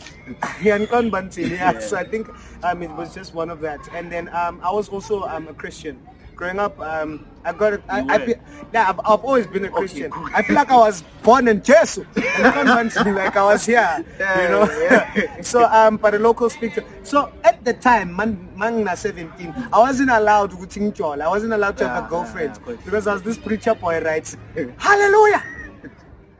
Yankan 0.61 1.11
Bantini. 1.13 1.51
Yeah. 1.51 1.79
So 1.79 1.97
I 1.97 2.03
think 2.03 2.29
um, 2.63 2.81
it 2.83 2.91
was 2.91 3.13
just 3.13 3.33
one 3.33 3.49
of 3.49 3.59
that. 3.61 3.79
And 3.93 4.11
then 4.11 4.29
um, 4.29 4.59
I 4.63 4.71
was 4.71 4.89
also 4.89 5.23
um, 5.23 5.47
a 5.47 5.53
Christian. 5.53 5.99
Growing 6.35 6.57
up, 6.57 6.79
um, 6.79 7.27
I 7.45 7.53
got 7.53 7.73
it. 7.73 7.83
I, 7.87 7.99
I, 8.01 8.25
yeah, 8.73 8.89
I've, 8.89 8.99
I've 9.01 9.23
always 9.23 9.45
been 9.45 9.65
a 9.65 9.69
Christian. 9.69 10.09
cool. 10.09 10.27
I 10.33 10.41
feel 10.41 10.55
like 10.55 10.71
I 10.71 10.77
was 10.77 11.03
born 11.21 11.47
in 11.47 11.61
Jesu. 11.61 12.05
Like 12.15 13.37
I 13.37 13.43
was 13.43 13.65
here. 13.67 14.03
you 14.19 14.49
know. 14.49 14.65
Yeah. 14.81 15.41
so 15.41 15.65
um, 15.65 15.97
but 15.97 16.15
a 16.15 16.19
local 16.19 16.49
speaker. 16.49 16.83
So 17.03 17.31
at 17.43 17.63
the 17.63 17.73
time, 17.73 18.15
man, 18.15 18.49
man 18.57 18.97
17, 18.97 19.53
I 19.71 19.77
wasn't 19.77 20.09
allowed 20.09 20.49
to 20.51 21.21
I 21.21 21.27
wasn't 21.27 21.53
allowed 21.53 21.77
to 21.77 21.87
have 21.87 22.05
a 22.05 22.09
girlfriend 22.09 22.35
yeah, 22.35 22.45
yeah, 22.45 22.57
of 22.57 22.63
course. 22.63 22.77
because 22.83 23.07
I 23.07 23.13
was 23.13 23.21
this 23.21 23.37
preacher 23.37 23.75
boy, 23.75 24.01
right? 24.01 24.35
Hallelujah. 24.77 25.43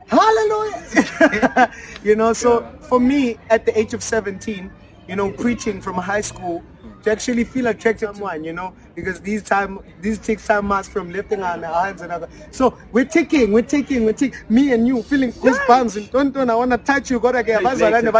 Hallelujah. 0.06 1.72
you 2.04 2.16
know, 2.16 2.32
so 2.32 2.62
for 2.88 3.00
me 3.00 3.38
at 3.50 3.66
the 3.66 3.78
age 3.78 3.94
of 3.94 4.02
17, 4.02 4.70
you 5.08 5.16
know, 5.16 5.30
preaching 5.30 5.80
from 5.80 5.94
high 5.96 6.20
school 6.20 6.62
to 7.04 7.10
actually 7.12 7.44
feel 7.44 7.66
attracted 7.66 8.06
to 8.08 8.14
someone, 8.14 8.44
you 8.44 8.52
know, 8.52 8.72
because 8.94 9.20
these 9.20 9.42
time 9.42 9.78
these 10.00 10.18
takes 10.18 10.46
time 10.46 10.70
us 10.72 10.88
from 10.88 11.10
lifting 11.10 11.42
our 11.42 11.58
hands 11.62 12.00
and 12.02 12.10
other. 12.10 12.28
So 12.50 12.76
we're 12.92 13.04
taking, 13.04 13.52
we're 13.52 13.62
taking, 13.62 14.04
we're 14.04 14.12
taking 14.14 14.38
me 14.48 14.72
and 14.72 14.86
you 14.86 15.02
feeling 15.02 15.32
goosebumps 15.32 15.96
and 15.96 16.10
don't 16.10 16.32
don't 16.32 16.50
I 16.50 16.54
wanna 16.54 16.78
touch 16.78 17.10
you, 17.10 17.20
gotta 17.20 17.42
get 17.42 17.62
Later. 17.62 18.10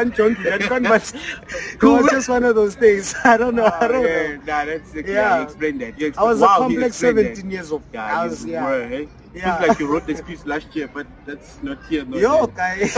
but 0.83 1.15
it 1.73 1.83
was 1.83 2.11
just 2.11 2.29
one 2.29 2.45
of 2.45 2.55
those 2.55 2.75
things. 2.75 3.15
I 3.25 3.37
don't 3.37 3.55
know. 3.55 3.65
I 3.65 3.79
Oh, 3.85 3.89
don't 3.89 4.05
yeah, 4.05 4.29
know. 4.29 4.37
Nah, 4.37 4.65
that's 4.65 4.91
okay. 4.95 5.13
Yeah. 5.13 5.37
You 5.39 5.43
explained 5.45 5.81
that. 5.81 5.99
You 5.99 6.13
I 6.17 6.25
was 6.25 6.41
wow, 6.41 6.57
a 6.57 6.59
complex 6.61 6.87
explained 7.03 7.19
that. 7.19 7.37
17 7.37 7.51
years 7.51 7.73
old. 7.73 7.83
Yeah, 7.93 8.05
I 8.21 8.25
was, 8.25 8.45
yeah. 8.45 8.65
were, 8.65 8.87
hey? 8.89 9.09
Yeah. 9.35 9.57
Feels 9.59 9.69
like 9.69 9.79
you 9.81 9.87
wrote 9.93 10.07
the 10.07 10.23
piece 10.23 10.47
last 10.47 10.75
year, 10.77 10.89
but 10.93 11.07
that's 11.27 11.63
not 11.63 11.85
here. 11.87 12.05
Not 12.05 12.21
Yo, 12.21 12.47
guys. 12.47 12.95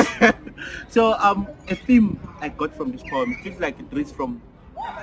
so 0.89 1.15
um, 1.15 1.49
a 1.69 1.75
theme 1.75 2.19
I 2.41 2.49
got 2.49 2.75
from 2.77 2.93
this 2.93 3.03
poem, 3.09 3.33
it 3.33 3.41
feels 3.43 3.59
like 3.61 3.79
it 3.81 3.87
reads 3.91 4.13
from 4.13 4.43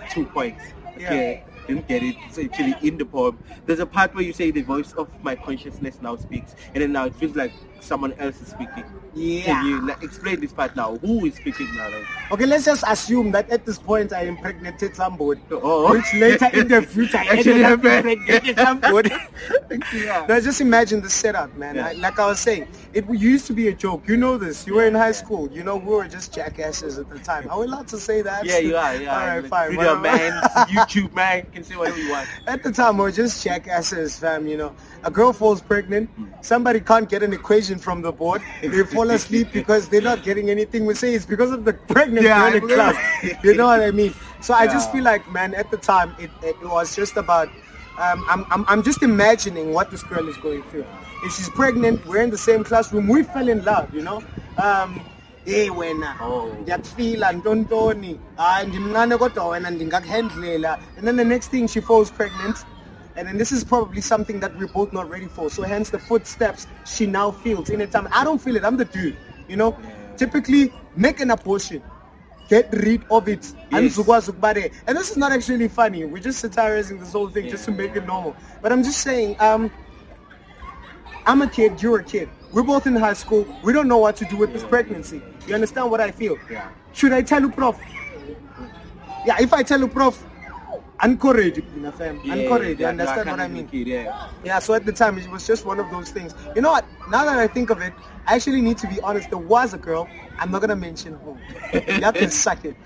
two 0.09 0.25
points. 0.25 0.63
Yeah. 0.97 1.07
Okay, 1.07 1.43
didn't 1.67 1.87
get 1.87 2.03
it. 2.03 2.15
It's 2.27 2.37
actually 2.37 2.75
in 2.87 2.97
the 2.97 3.05
poem. 3.05 3.39
There's 3.65 3.79
a 3.79 3.85
part 3.85 4.13
where 4.13 4.23
you 4.23 4.33
say 4.33 4.51
the 4.51 4.61
voice 4.61 4.93
of 4.93 5.07
my 5.23 5.35
consciousness 5.35 5.99
now 6.01 6.15
speaks, 6.15 6.55
and 6.73 6.81
then 6.83 6.91
now 6.91 7.05
it 7.05 7.15
feels 7.15 7.35
like 7.35 7.51
someone 7.83 8.13
else 8.13 8.41
is 8.41 8.47
speaking. 8.49 8.83
Yeah. 9.15 9.43
Can 9.45 9.65
you 9.67 9.89
explain 10.01 10.39
this 10.39 10.51
part 10.51 10.75
now? 10.75 10.97
Who 10.97 11.25
is 11.25 11.35
speaking 11.35 11.67
now? 11.75 11.87
Like, 11.89 12.31
Okay, 12.31 12.45
let's 12.47 12.65
just 12.65 12.83
assume 12.87 13.31
that 13.33 13.47
at 13.51 13.63
this 13.63 13.77
point 13.77 14.11
I 14.11 14.23
impregnated 14.23 14.95
somebody. 14.95 15.39
Oh. 15.51 15.91
Which 15.91 16.11
later 16.15 16.49
in 16.51 16.67
the 16.67 16.81
future 16.81 17.17
I 17.19 17.25
Actually 17.27 17.63
ended 17.63 17.65
up 17.65 17.83
happened. 17.83 18.57
somebody. 18.57 19.11
yeah. 19.93 20.25
Now 20.27 20.39
just 20.39 20.61
imagine 20.61 21.01
the 21.01 21.09
setup, 21.11 21.55
man. 21.55 21.75
Yeah. 21.75 21.87
I- 21.89 21.93
like 21.93 22.17
I 22.17 22.25
was 22.27 22.39
saying, 22.39 22.67
it 22.93 23.07
used 23.09 23.45
to 23.47 23.53
be 23.53 23.67
a 23.67 23.73
joke. 23.73 24.07
You 24.07 24.17
know 24.17 24.37
this. 24.37 24.65
You 24.65 24.75
were 24.75 24.85
in 24.85 24.95
high 24.95 25.11
school. 25.11 25.47
You 25.51 25.63
know 25.63 25.77
we 25.77 25.93
were 25.93 26.07
just 26.07 26.33
jackasses 26.33 26.97
at 26.97 27.07
the 27.09 27.19
time. 27.19 27.47
Are 27.51 27.59
we 27.59 27.65
allowed 27.67 27.87
to 27.89 27.99
say 27.99 28.23
that? 28.23 28.45
Yeah, 28.45 28.57
you 28.59 28.75
are. 28.75 28.95
Yeah. 28.95 29.13
All 29.19 29.27
right, 29.27 29.39
Like, 29.41 29.49
fine. 29.49 29.69
Video 29.71 29.99
man, 29.99 30.41
YouTube 30.69 31.13
man, 31.13 31.45
you 31.45 31.51
can 31.51 31.63
say 31.63 31.75
whatever 31.75 31.99
you 31.99 32.09
want. 32.11 32.27
At 32.47 32.63
the 32.63 32.71
time, 32.71 32.97
we 32.97 33.03
were 33.03 33.11
just 33.11 33.43
jackasses, 33.43 34.17
fam. 34.17 34.47
You 34.47 34.57
know, 34.57 34.75
a 35.03 35.11
girl 35.11 35.33
falls 35.33 35.61
pregnant. 35.61 36.09
Hmm. 36.11 36.25
Somebody 36.41 36.79
can't 36.79 37.07
get 37.07 37.21
an 37.23 37.31
equation 37.33 37.72
from 37.79 38.01
the 38.01 38.11
board. 38.11 38.41
They 38.61 38.83
fall 38.83 39.09
asleep 39.11 39.49
because 39.53 39.87
they're 39.89 40.01
not 40.01 40.23
getting 40.23 40.49
anything. 40.49 40.85
We 40.85 40.93
say 40.95 41.13
it's 41.13 41.25
because 41.25 41.51
of 41.51 41.65
the 41.65 41.73
pregnant 41.93 42.25
Yeah, 42.25 42.49
girl 42.49 42.61
in 42.61 42.67
class. 42.67 42.95
You 43.43 43.53
know 43.55 43.67
what 43.67 43.81
I 43.81 43.91
mean? 43.91 44.13
So 44.41 44.53
I 44.53 44.67
just 44.67 44.91
feel 44.91 45.03
like, 45.03 45.29
man, 45.31 45.53
at 45.55 45.71
the 45.71 45.77
time, 45.77 46.15
it, 46.19 46.31
it 46.41 46.57
was 46.63 46.95
just 46.95 47.17
about. 47.17 47.49
Um, 47.99 48.25
I'm, 48.27 48.45
I'm, 48.51 48.65
I'm 48.67 48.83
just 48.83 49.03
imagining 49.03 49.71
what 49.71 49.91
this 49.91 50.01
girl 50.03 50.27
is 50.27 50.35
going 50.37 50.63
through. 50.63 50.85
If 51.23 51.35
she's 51.35 51.49
pregnant, 51.49 52.05
we're 52.07 52.23
in 52.23 52.31
the 52.31 52.37
same 52.37 52.63
classroom. 52.63 53.07
We 53.07 53.21
fell 53.23 53.47
in 53.47 53.63
love, 53.63 53.93
you 53.93 54.01
know. 54.01 54.23
Um, 54.57 54.99
hey 55.45 55.69
wena 55.69 56.15
Oh. 56.21 56.55
ndiyakufila 56.61 57.31
ntontoni 57.31 58.19
hayi 58.37 58.67
ndimncane 58.67 59.17
kodwa 59.17 59.47
wena 59.47 59.69
ndingakuhandlela 59.69 60.79
and 60.97 61.05
then 61.07 61.17
the 61.17 61.23
next 61.23 61.51
thing 61.51 61.67
she 61.67 61.81
falls 61.81 62.11
pregnant 62.11 62.57
and 63.15 63.27
then 63.27 63.37
this 63.37 63.51
is 63.51 63.63
probably 63.63 64.01
something 64.01 64.39
that 64.39 64.55
we're 64.57 64.67
both 64.67 64.91
not 64.93 65.09
ready 65.09 65.27
for 65.27 65.49
so 65.49 65.63
hence 65.63 65.89
the 65.89 65.99
footsteps 65.99 66.67
she 66.85 67.05
now 67.05 67.31
feels 67.31 67.69
in 67.69 67.81
a 67.81 67.87
time 67.87 68.07
i 68.11 68.23
don't 68.23 68.39
feel 68.41 68.55
it 68.55 68.63
i'm 68.65 68.77
the 68.77 68.85
dude 68.85 69.15
you 69.47 69.55
know 69.55 69.77
typically 70.17 70.73
make 70.95 71.19
an 71.19 71.31
abortion 71.31 71.81
get 72.49 72.71
rid 72.73 73.01
of 73.09 73.27
it 73.27 73.53
Yes. 73.71 73.97
Andizukwazi 73.97 74.31
ukuba 74.31 74.53
there. 74.53 74.69
and 74.87 74.97
this 74.97 75.11
is 75.11 75.17
not 75.17 75.31
actually 75.31 75.67
funny 75.67 76.05
we're 76.05 76.21
just 76.21 76.39
satirizing 76.39 76.99
this 76.99 77.11
whole 77.13 77.29
thing 77.29 77.49
just 77.49 77.65
to 77.65 77.71
Yeah, 77.71 77.77
make 77.77 77.95
it 77.95 78.05
normal 78.05 78.35
but 78.61 78.71
i'm 78.71 78.83
just 78.83 78.99
saying 79.01 79.35
um 79.39 79.71
I'm 81.25 81.41
a 81.41 81.47
kid, 81.47 81.81
you're 81.81 81.99
a 81.99 82.03
kid. 82.03 82.27
We're 82.51 82.63
both 82.63 82.85
in 82.85 82.97
high 82.97 83.13
school. 83.13 83.47
We 83.63 83.71
don't 83.71 83.87
know 83.87 83.97
what 83.97 84.17
to 84.17 84.25
do 84.25 84.35
with 84.35 84.51
this 84.51 84.61
pregnancy. 84.61 85.21
You 85.47 85.55
understand 85.55 85.89
what 85.89 86.01
I 86.01 86.11
feel? 86.11 86.37
Yeah. 86.51 86.67
Should 86.91 87.13
I 87.13 87.21
tell 87.21 87.39
you, 87.41 87.49
prof? 87.49 87.79
Yeah, 89.25 89.37
if 89.39 89.53
I 89.53 89.63
tell 89.63 89.79
you, 89.79 89.87
prof, 89.87 90.21
encourage 91.03 91.57
it, 91.57 91.65
you 91.75 91.81
know, 91.81 91.91
fam. 91.91 92.19
Encourage, 92.21 92.79
you 92.79 92.85
understand 92.85 93.29
what 93.29 93.39
I 93.39 93.47
mean? 93.47 93.67
kid, 93.67 93.87
yeah. 93.87 94.29
Yeah, 94.43 94.59
so 94.59 94.73
at 94.73 94.85
the 94.85 94.91
time, 94.91 95.17
it 95.17 95.29
was 95.29 95.45
just 95.45 95.65
one 95.65 95.79
of 95.79 95.89
those 95.89 96.11
things. 96.11 96.33
You 96.55 96.61
know 96.61 96.71
what? 96.71 96.85
Now 97.09 97.25
that 97.25 97.37
I 97.37 97.47
think 97.47 97.69
of 97.69 97.81
it, 97.81 97.93
I 98.25 98.35
actually 98.35 98.61
need 98.61 98.77
to 98.79 98.87
be 98.87 98.99
honest. 99.01 99.29
There 99.29 99.37
was 99.37 99.73
a 99.73 99.77
girl. 99.77 100.07
I'm 100.39 100.51
not 100.51 100.59
going 100.59 100.69
to 100.69 100.75
mention 100.75 101.13
who. 101.15 101.37
Have 102.01 102.33
suck 102.33 102.65
it. 102.65 102.75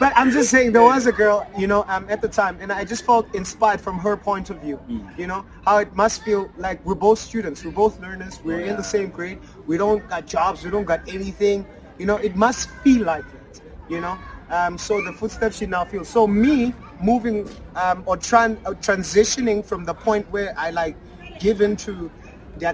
But 0.00 0.12
I'm 0.16 0.32
just 0.32 0.50
saying 0.50 0.72
there 0.72 0.82
was 0.82 1.06
a 1.06 1.12
girl, 1.12 1.48
you 1.56 1.68
know, 1.68 1.84
um, 1.86 2.06
at 2.08 2.20
the 2.20 2.28
time, 2.28 2.58
and 2.60 2.72
I 2.72 2.84
just 2.84 3.04
felt 3.06 3.32
inspired 3.34 3.80
from 3.80 3.96
her 4.00 4.16
point 4.16 4.50
of 4.50 4.60
view. 4.60 4.80
You 5.16 5.28
know, 5.28 5.46
how 5.64 5.78
it 5.78 5.94
must 5.94 6.22
feel 6.24 6.50
like 6.58 6.84
we're 6.84 6.96
both 6.96 7.20
students, 7.20 7.64
we're 7.64 7.70
both 7.70 8.00
learners, 8.00 8.40
we're 8.44 8.60
in 8.60 8.76
the 8.76 8.82
same 8.82 9.10
grade, 9.10 9.38
we 9.66 9.76
don't 9.76 10.06
got 10.08 10.26
jobs, 10.26 10.64
we 10.64 10.70
don't 10.70 10.84
got 10.84 11.08
anything. 11.08 11.64
You 11.98 12.06
know, 12.06 12.16
it 12.16 12.34
must 12.34 12.68
feel 12.82 13.04
like 13.04 13.24
that. 13.24 13.60
You 13.88 14.00
know, 14.00 14.18
um, 14.50 14.76
so 14.78 15.00
the 15.00 15.12
footsteps 15.12 15.58
she 15.58 15.66
now 15.66 15.84
feels. 15.84 16.08
So 16.08 16.26
me 16.26 16.74
moving 17.00 17.48
um, 17.76 18.02
or 18.06 18.16
tran- 18.16 18.58
uh, 18.66 18.70
transitioning 18.80 19.64
from 19.64 19.84
the 19.84 19.94
point 19.94 20.30
where 20.30 20.54
I 20.56 20.70
like 20.70 20.96
give 21.40 21.60
into 21.60 22.10
the 22.58 22.66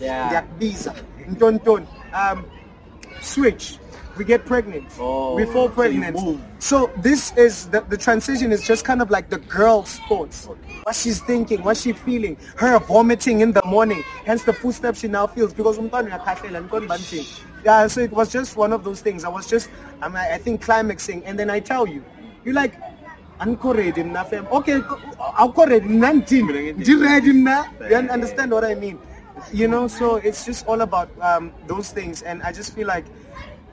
Yeah. 0.00 0.44
visa, 0.58 0.94
um, 2.12 2.44
switch. 3.20 3.78
We 4.16 4.24
get 4.24 4.46
pregnant. 4.46 4.86
Oh, 4.98 5.34
we 5.34 5.44
fall 5.44 5.68
pregnant. 5.68 6.16
move. 6.16 6.40
So 6.58 6.90
this 7.02 7.36
is 7.36 7.66
the, 7.68 7.82
the 7.82 7.98
transition 7.98 8.50
is 8.50 8.66
just 8.66 8.82
kind 8.82 9.02
of 9.02 9.10
like 9.10 9.28
the 9.28 9.36
girl 9.38 9.84
sports. 9.84 10.48
Okay. 10.48 10.80
What 10.84 10.96
she's 10.96 11.20
thinking, 11.20 11.62
what 11.62 11.76
she's 11.76 11.98
feeling, 11.98 12.38
her 12.56 12.78
vomiting 12.78 13.40
in 13.42 13.52
the 13.52 13.60
morning, 13.66 14.02
hence 14.24 14.42
the 14.44 14.54
footsteps 14.54 15.00
she 15.00 15.08
now 15.08 15.26
feels 15.26 15.52
because 15.52 15.76
umntwana 15.78 16.08
uyakhahlela, 16.18 16.66
ngikoni 16.66 16.88
banting. 16.88 17.26
yeah, 17.62 17.86
so 17.88 18.00
it 18.00 18.10
was 18.10 18.32
just 18.32 18.56
one 18.56 18.72
of 18.72 18.84
those 18.84 19.02
things. 19.02 19.22
I 19.22 19.28
was 19.28 19.46
just, 19.46 19.68
I'm, 20.00 20.16
I 20.16 20.38
think 20.38 20.62
climaxing, 20.62 21.22
and 21.26 21.38
then 21.38 21.50
I 21.50 21.60
tell 21.60 21.86
you, 21.86 22.02
you're 22.42 22.54
like, 22.54 22.72
anko 23.40 23.72
ready 23.74 24.02
mna 24.02 24.24
fam. 24.24 24.46
Okay, 24.50 24.80
ready 25.66 25.88
mna 25.88 26.12
ndithini? 26.12 26.72
Ndi-ready 26.72 27.32
mna. 27.32 27.66
You 27.90 27.96
understand 27.96 28.52
what 28.52 28.64
I 28.64 28.74
mean? 28.74 28.98
You 29.52 29.68
know, 29.68 29.86
so 29.88 30.16
it's 30.16 30.44
just 30.46 30.66
all 30.66 30.80
about 30.80 31.08
um, 31.20 31.52
those 31.66 31.90
things, 31.92 32.22
and 32.22 32.42
I 32.42 32.52
just 32.52 32.74
feel 32.74 32.86
like 32.86 33.04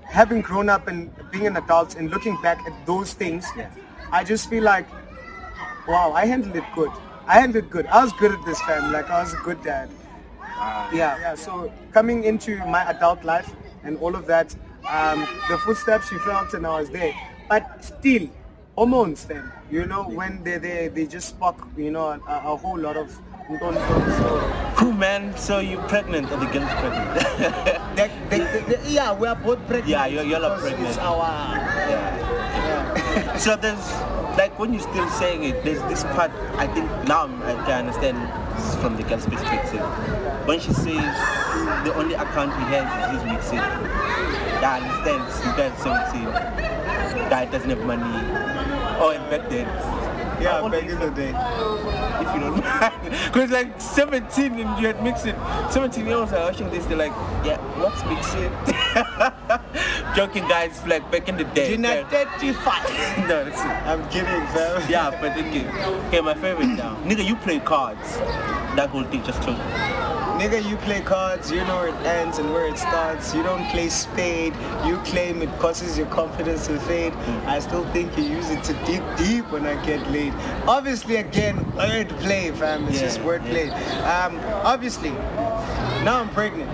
having 0.04 0.42
grown 0.42 0.70
up 0.70 0.88
and 0.88 1.10
being 1.32 1.48
an 1.48 1.58
adult 1.58 1.96
and 1.96 2.10
looking 2.12 2.38
back 2.42 2.60
at 2.68 2.74
those 2.86 3.14
things, 3.14 3.46
Yeah. 3.58 3.70
I 4.12 4.24
just 4.24 4.48
feel 4.50 4.64
like, 4.64 4.86
wow, 5.88 6.12
I 6.14 6.26
handled 6.26 6.56
it 6.56 6.64
good. 6.76 6.92
I 7.26 7.40
handled 7.40 7.64
it 7.66 7.70
good. 7.72 7.88
I 7.88 8.04
was 8.04 8.14
good 8.14 8.32
at 8.32 8.46
this, 8.46 8.62
fam. 8.62 8.92
Like 8.92 9.10
I 9.10 9.24
was 9.24 9.34
a 9.34 9.38
good 9.38 9.64
dad. 9.64 9.90
Ah, 10.42 10.90
Yeah, 10.94 11.18
yeah. 11.20 11.36
So 11.36 11.72
coming 11.94 12.24
into 12.26 12.58
my 12.66 12.84
adult 12.90 13.24
life 13.24 13.50
and 13.84 13.98
all 13.98 14.16
of 14.16 14.28
that, 14.28 14.54
um, 14.88 15.26
the 15.50 15.58
footsteps 15.60 16.12
you 16.12 16.20
felt 16.20 16.54
and 16.54 16.68
I 16.68 16.80
was 16.80 16.90
there. 16.92 17.14
But 17.50 17.84
still, 17.84 18.30
hormones, 18.76 19.24
fam. 19.26 19.52
You 19.72 19.86
know, 19.86 20.04
when 20.04 20.44
they 20.44 20.58
they 20.58 20.88
they 20.88 21.06
just 21.06 21.30
spark, 21.30 21.56
you 21.78 21.92
know, 21.92 22.08
a, 22.28 22.54
a 22.54 22.58
whole 22.58 22.78
lot 22.80 22.98
of 22.98 23.10
so 23.50 24.52
Cool 24.78 24.94
man, 24.94 25.36
so 25.38 25.60
you 25.60 25.78
pregnant 25.92 26.32
or 26.32 26.38
the 26.38 26.46
girl's 26.48 26.72
pregnant? 26.80 27.14
they, 27.98 28.10
they, 28.30 28.40
they, 28.40 28.90
yeah, 28.90 29.14
we 29.14 29.28
are 29.28 29.36
both 29.36 29.60
pregnant. 29.68 29.88
Yeah, 29.90 30.06
you're- 30.08 30.26
you're 30.28 30.40
not 30.40 30.60
pregnant. 30.60 30.88
It's 30.88 30.98
our 30.98 31.28
yeah. 31.92 32.18
yeah. 32.96 33.38
So 33.38 33.56
there's 33.58 33.84
like 34.40 34.58
when 34.58 34.72
you're 34.74 34.82
still 34.82 35.10
saying 35.10 35.44
it, 35.44 35.62
there's 35.64 35.82
this 35.92 36.04
part 36.16 36.32
I 36.56 36.68
think 36.68 36.88
now 37.08 37.28
I'm- 37.28 37.42
can 37.68 37.86
understand 37.86 38.18
from 38.82 38.96
the 38.96 39.04
girl's 39.04 39.26
perspective. 39.26 39.82
When 40.48 40.60
she 40.60 40.72
says 40.74 41.14
the 41.84 41.94
only 41.96 42.16
account 42.16 42.56
he 42.56 42.64
has 42.72 42.88
is 42.88 43.22
his 43.22 43.24
Mixit. 43.28 43.60
Yeah, 44.64 44.72
I 44.72 44.80
understand. 44.80 45.22
That's 45.60 45.84
17. 45.84 47.30
Guy 47.30 47.46
doesn't 47.46 47.70
have 47.70 47.84
money. 47.86 48.43
Oh, 49.00 49.10
and 49.12 49.30
back 49.30 49.50
then. 49.50 49.66
yeah, 50.42 50.54
How 50.54 50.62
old 50.64 50.72
back 50.72 50.84
in 50.84 50.90
he? 50.90 50.96
the 50.96 51.12
day. 51.12 51.30
if 51.30 52.34
you 52.36 52.40
don't 52.40 52.64
mind. 52.64 52.94
Because 53.34 53.50
like 53.52 53.80
17 53.82 54.60
and 54.60 54.80
you 54.82 54.88
had 54.88 55.04
Mixit. 55.04 55.36
17 55.72 56.06
year 56.06 56.16
olds 56.18 56.32
are 56.34 56.46
watching 56.52 56.70
this, 56.70 56.86
they're 56.86 56.98
like, 56.98 57.12
yeah, 57.44 57.58
what's 57.80 58.04
Mixit? 58.06 58.52
Joking 60.16 60.48
guys, 60.48 60.86
like 60.86 61.10
back 61.12 61.28
in 61.28 61.38
the 61.38 61.44
day. 61.46 61.70
Dinner 61.76 62.06
35. 62.10 63.28
no, 63.28 63.44
that's 63.46 63.60
it. 63.60 63.66
I'm 63.66 64.08
kidding, 64.10 64.26
fam. 64.54 64.90
Yeah, 64.90 65.10
but 65.20 65.32
okay. 65.38 65.68
Okay, 66.08 66.22
my 66.22 66.34
favorite 66.36 66.68
now. 66.68 66.96
Nigga, 67.04 67.26
you 67.26 67.36
play 67.38 67.60
cards. 67.60 68.18
That 68.76 68.90
whole 68.90 69.04
thing 69.04 69.24
just 69.24 69.42
took. 69.42 69.58
Nigga, 70.40 70.68
you 70.68 70.78
play 70.78 71.00
cards, 71.02 71.52
you 71.52 71.58
know 71.66 71.76
where 71.78 71.90
it 71.90 72.06
ends 72.06 72.40
and 72.40 72.52
where 72.52 72.68
it 72.68 72.78
starts. 72.78 73.36
You 73.36 73.44
don't 73.44 73.66
play 73.70 73.88
spade. 73.90 74.54
You 74.84 74.98
claim 75.06 75.42
it 75.44 75.50
causes 75.60 75.96
your 75.98 76.08
confidence 76.08 76.66
to 76.68 76.80
fade. 76.80 77.14
I 77.46 77.60
still 77.60 77.86
think 77.92 78.18
you 78.18 78.24
use 78.24 78.50
it 78.50 78.64
to 78.64 78.74
dig 78.86 79.04
deep 79.16 79.50
when 79.52 79.66
I 79.68 79.76
get 79.86 80.02
laid. 80.10 80.34
Obviously, 80.68 81.18
again, 81.18 81.56
word 81.76 82.10
play, 82.20 82.52
fam. 82.52 82.88
It's 82.88 82.96
Yeah, 83.00 83.02
just 83.08 83.22
word 83.22 83.44
yeah. 83.46 83.52
play. 83.52 83.70
Um, 84.04 84.40
obviously, 84.66 85.12
now 86.04 86.20
I'm 86.20 86.30
pregnant. 86.30 86.70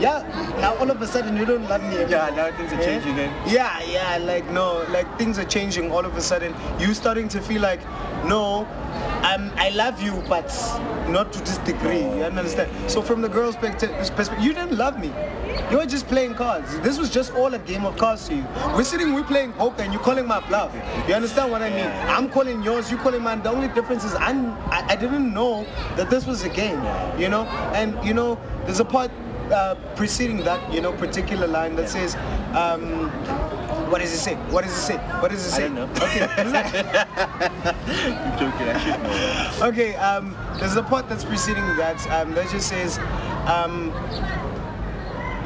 Yeah. 0.00 0.22
now 0.60 0.74
all 0.76 0.90
of 0.90 1.02
a 1.02 1.06
sudden 1.06 1.36
you 1.36 1.44
don't 1.44 1.68
love 1.68 1.82
me 1.82 1.88
anymore. 1.88 2.08
Yeah, 2.08 2.30
now 2.36 2.56
things 2.56 2.72
are 2.72 2.82
changing. 2.84 3.18
Eh? 3.18 3.30
Yeah, 3.48 3.82
yeah, 3.82 4.16
like 4.18 4.48
no, 4.50 4.86
like 4.90 5.18
things 5.18 5.38
are 5.38 5.44
changing 5.44 5.90
all 5.90 6.06
of 6.06 6.16
a 6.16 6.20
sudden. 6.20 6.54
You 6.78 6.94
starting 6.94 7.28
to 7.30 7.40
feel 7.40 7.60
like, 7.62 7.80
no, 8.26 8.64
um, 9.22 9.52
I 9.56 9.70
love 9.70 10.02
you, 10.02 10.22
but 10.28 10.46
not 11.08 11.32
to 11.32 11.40
this 11.40 11.58
degree. 11.58 12.00
You 12.00 12.24
understand? 12.24 12.70
So 12.90 13.02
from 13.02 13.20
the 13.20 13.28
girl's 13.28 13.56
perspective, 13.56 13.90
perspective, 13.96 14.44
you 14.44 14.52
didn't 14.52 14.76
love 14.76 14.98
me. 14.98 15.12
You 15.70 15.78
were 15.78 15.86
just 15.86 16.06
playing 16.06 16.34
cards. 16.34 16.78
This 16.80 16.98
was 16.98 17.10
just 17.10 17.32
all 17.34 17.54
a 17.54 17.58
game 17.58 17.84
of 17.84 17.96
cards 17.96 18.28
to 18.28 18.34
you. 18.34 18.46
We're 18.74 18.84
sitting, 18.84 19.12
we're 19.12 19.24
playing 19.24 19.52
poker, 19.52 19.82
and 19.82 19.92
you're 19.92 20.02
calling 20.02 20.26
my 20.26 20.40
bluff. 20.48 20.74
You 21.08 21.14
understand 21.14 21.50
what 21.52 21.62
I 21.62 21.70
mean? 21.70 21.90
I'm 22.08 22.28
calling 22.30 22.62
yours, 22.62 22.90
you 22.90 22.96
calling 22.96 23.22
mine. 23.22 23.42
The 23.42 23.50
only 23.50 23.68
difference 23.68 24.04
is 24.04 24.14
I'm, 24.14 24.52
I, 24.70 24.84
I 24.88 24.96
didn't 24.96 25.32
know 25.32 25.64
that 25.96 26.10
this 26.10 26.26
was 26.26 26.42
a 26.44 26.48
game. 26.48 26.80
You 27.18 27.28
know, 27.28 27.44
and 27.74 28.02
you 28.06 28.14
know, 28.14 28.38
there's 28.64 28.80
a 28.80 28.84
part 28.84 29.10
uh, 29.52 29.74
preceding 29.96 30.38
that, 30.38 30.72
you 30.72 30.80
know, 30.80 30.92
particular 30.92 31.46
line 31.46 31.76
that 31.76 31.88
says, 31.88 32.16
um, 32.54 33.10
what 33.92 34.00
does 34.00 34.14
it 34.14 34.18
say? 34.20 34.36
What 34.50 34.64
does 34.64 34.72
it 34.72 34.80
say? 34.80 34.96
What 35.20 35.30
does 35.30 35.44
it 35.44 35.50
say? 35.50 35.64
I 35.64 35.68
don't 35.68 35.74
know. 35.74 35.88
Okay. 36.02 36.24
I'm 38.16 38.38
joking, 38.38 38.68
I 38.68 38.78
should 38.80 39.02
know. 39.60 39.66
okay. 39.68 39.94
Um, 39.96 40.34
there's 40.58 40.76
a 40.76 40.82
part 40.82 41.10
that's 41.10 41.24
preceding 41.24 41.66
that 41.76 42.00
um, 42.10 42.32
that 42.32 42.48
just 42.48 42.70
says, 42.70 42.96
um, 43.46 43.90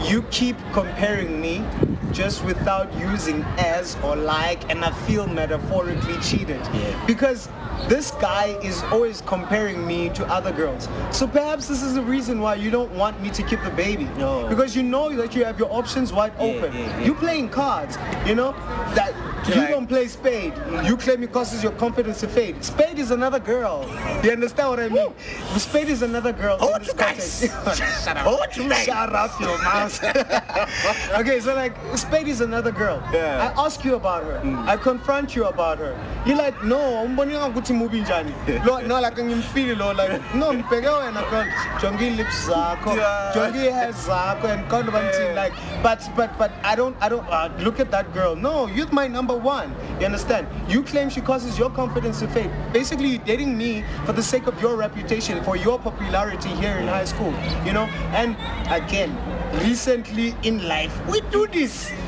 you 0.03 0.23
keep 0.31 0.57
comparing 0.73 1.41
me 1.41 1.65
just 2.13 2.45
without 2.45 2.93
using 2.99 3.43
as 3.59 3.97
or 4.03 4.17
like, 4.17 4.71
and 4.71 4.85
I 4.85 4.91
feel 5.07 5.27
metaphorically 5.27 6.17
cheated 6.19 6.61
Yeah. 6.73 7.05
because 7.07 7.49
this 7.89 8.11
guy 8.13 8.57
is 8.63 8.83
always 8.85 9.21
comparing 9.23 9.87
me 9.87 10.09
to 10.11 10.25
other 10.27 10.51
girls. 10.53 10.89
So 11.11 11.27
perhaps 11.27 11.69
this 11.69 11.83
is 11.83 11.95
the 11.95 12.03
reason 12.03 12.41
why 12.41 12.55
you 12.55 12.71
don't 12.71 12.91
want 12.93 13.21
me 13.21 13.29
to 13.31 13.43
keep 13.43 13.63
the 13.63 13.71
baby. 13.71 14.05
No. 14.17 14.47
Because 14.49 14.75
you 14.75 14.83
know 14.83 15.15
that 15.15 15.35
you 15.35 15.45
have 15.45 15.59
your 15.59 15.71
options 15.73 16.13
wide 16.13 16.33
Yeah, 16.39 16.45
open. 16.47 16.73
yeah, 16.73 16.81
yeah. 16.99 17.05
You 17.05 17.15
playing 17.15 17.51
cards, 17.51 17.99
you 18.27 18.35
know 18.35 18.53
that. 18.95 19.13
You 19.49 19.55
Like- 19.55 19.71
don't 19.71 19.87
play 19.87 20.09
spade. 20.09 20.53
You 20.85 20.97
claim 20.97 21.23
it 21.23 21.33
causes 21.33 21.63
your 21.63 21.73
confidence 21.73 22.21
to 22.21 22.29
fade. 22.29 22.65
Spade 22.65 22.99
is 22.99 23.11
another 23.11 23.39
girl. 23.39 23.87
You 24.25 24.33
understand 24.33 24.69
what 24.71 24.81
I 24.81 24.89
mean? 24.89 25.13
Spade 25.57 25.89
is 25.89 26.03
another 26.03 26.33
girl. 26.33 26.59
Hold 26.59 26.77
in 26.77 26.79
this 26.83 27.43
you 27.43 27.49
guys. 27.49 27.77
Shut 28.05 28.17
up. 28.17 28.27
Hold. 28.27 28.75
Shut 28.75 29.15
up 29.15 29.41
your 29.41 29.59
mouth. 29.63 30.03
okay, 31.21 31.41
so 31.41 31.55
like 31.55 31.75
Spade 31.95 32.29
is 32.29 32.41
another 32.41 32.73
girl. 32.73 33.03
Yeah. 33.13 33.53
I 33.57 33.65
ask 33.65 33.85
you 33.85 33.95
about 33.95 34.25
her. 34.25 34.41
I 34.67 34.77
confront 34.77 35.37
you 35.37 35.45
about 35.47 35.79
her. 35.79 35.95
You're 36.27 36.37
like, 36.37 36.65
no, 36.65 36.79
umboni 37.07 37.35
ukuthi 37.39 37.73
mubi 37.75 38.03
njani. 38.05 38.35
Lo 38.67 38.79
no 38.81 39.01
like 39.01 39.15
ngimfeel 39.17 39.79
lo 39.79 39.93
like 39.93 40.21
no 40.35 40.53
mbheke 40.53 40.89
wena 40.89 41.23
girl. 41.31 41.45
Jongi 41.81 42.17
lips. 42.17 42.49
Yeah. 42.49 43.33
Jongi 43.35 43.71
hair 43.71 43.93
zakho 43.93 44.45
and 44.51 44.69
kind 44.69 44.89
of 44.89 44.95
Yeah. 44.95 45.33
like 45.35 45.53
but 45.83 46.01
but 46.17 46.37
but 46.39 46.51
I 46.65 46.75
don't 46.75 46.97
I 47.01 47.09
don't 47.09 47.27
uh, 47.29 47.49
look 47.61 47.79
at 47.81 47.91
that 47.93 48.13
girl. 48.13 48.35
No, 48.35 48.67
you're 48.67 48.91
my 48.91 49.07
number 49.07 49.36
one. 49.37 49.75
You 50.01 50.07
understand? 50.07 50.49
You 50.69 50.83
claim 50.83 51.11
she 51.11 51.21
causes 51.21 51.59
your 51.59 51.71
confidence 51.71 52.21
to 52.21 52.29
fade. 52.29 52.51
Basically, 52.73 53.09
you're 53.09 53.25
dating 53.25 53.57
me 53.57 53.85
for 54.05 54.13
the 54.13 54.23
sake 54.23 54.47
of 54.47 54.61
your 54.61 54.77
reputation, 54.77 55.43
for 55.45 55.57
your 55.57 55.79
popularity 55.79 56.49
here 56.51 56.77
in 56.77 56.89
high 56.89 57.05
school. 57.05 57.33
You 57.65 57.73
know? 57.73 57.85
And 58.15 58.37
again, 58.71 59.17
recently 59.63 60.35
in 60.43 60.67
life, 60.67 60.95
we 61.09 61.21
do 61.31 61.47
this. 61.47 61.91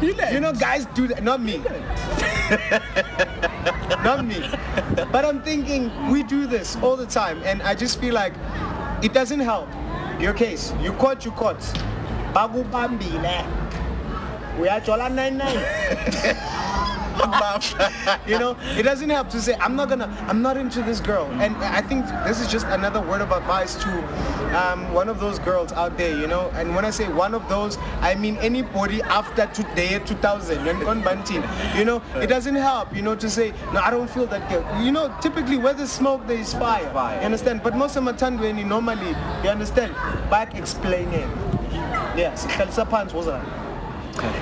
You 0.00 0.40
know, 0.40 0.52
guys 0.52 0.86
do 0.94 1.08
that. 1.08 1.22
Not 1.24 1.40
me. 1.40 1.58
Not 4.04 4.24
me. 4.24 4.40
But 5.10 5.24
I'm 5.24 5.42
thinking 5.42 5.90
we 6.10 6.22
do 6.22 6.46
this 6.46 6.76
all 6.76 6.96
the 6.96 7.06
time, 7.06 7.42
and 7.44 7.62
I 7.62 7.74
just 7.74 8.00
feel 8.00 8.14
like 8.14 8.32
it 9.02 9.12
doesn't 9.12 9.40
help. 9.40 9.68
Your 10.20 10.32
case, 10.32 10.72
you 10.80 10.92
caught, 10.92 11.24
you 11.24 11.32
caught. 11.32 11.58
Bakubambile. 12.32 13.44
Uyajola 14.58 15.10
99. 15.10 16.64
you 18.26 18.38
know, 18.38 18.56
it 18.76 18.82
doesn't 18.82 19.10
help 19.10 19.28
to 19.30 19.40
say 19.40 19.54
I'm 19.54 19.76
not 19.76 19.88
gonna, 19.88 20.06
I'm 20.28 20.42
not 20.42 20.56
into 20.56 20.82
this 20.82 21.00
girl. 21.00 21.26
And 21.40 21.56
I 21.56 21.80
think 21.80 22.06
this 22.26 22.40
is 22.40 22.48
just 22.48 22.66
another 22.66 23.00
word 23.00 23.20
of 23.20 23.32
advice 23.32 23.74
to 23.76 23.90
um, 24.58 24.92
one 24.92 25.08
of 25.08 25.20
those 25.20 25.38
girls 25.38 25.72
out 25.72 25.96
there. 25.96 26.16
You 26.18 26.26
know, 26.26 26.50
and 26.54 26.74
when 26.74 26.84
I 26.84 26.90
say 26.90 27.08
one 27.08 27.34
of 27.34 27.48
those, 27.48 27.76
I 28.00 28.14
mean 28.14 28.36
anybody 28.38 29.02
after 29.02 29.46
today 29.46 29.98
2000. 29.98 30.64
You're 30.64 30.88
on 30.88 31.02
Bantin. 31.02 31.42
You 31.76 31.84
know, 31.84 32.02
it 32.16 32.28
doesn't 32.28 32.54
help. 32.54 32.94
You 32.94 33.02
know, 33.02 33.14
to 33.16 33.28
say 33.30 33.52
no, 33.72 33.80
I 33.80 33.90
don't 33.90 34.08
feel 34.08 34.26
that 34.26 34.48
girl. 34.50 34.82
You 34.82 34.92
know, 34.92 35.14
typically 35.20 35.56
where 35.56 35.74
there's 35.74 35.92
smoke, 35.92 36.26
there 36.26 36.38
is 36.38 36.52
fire. 36.54 36.90
Fire. 36.92 37.18
You 37.18 37.26
understand? 37.26 37.62
But 37.62 37.76
most 37.76 37.96
of 37.96 38.04
the 38.04 38.12
time 38.12 38.38
when 38.38 38.58
you 38.58 38.64
normally, 38.64 39.14
you 39.42 39.50
understand. 39.50 39.94
But 40.30 40.54
explaining. 40.54 41.30
Yes, 42.16 42.46
pants 42.46 43.14
was 43.14 43.26
that. 43.26 43.67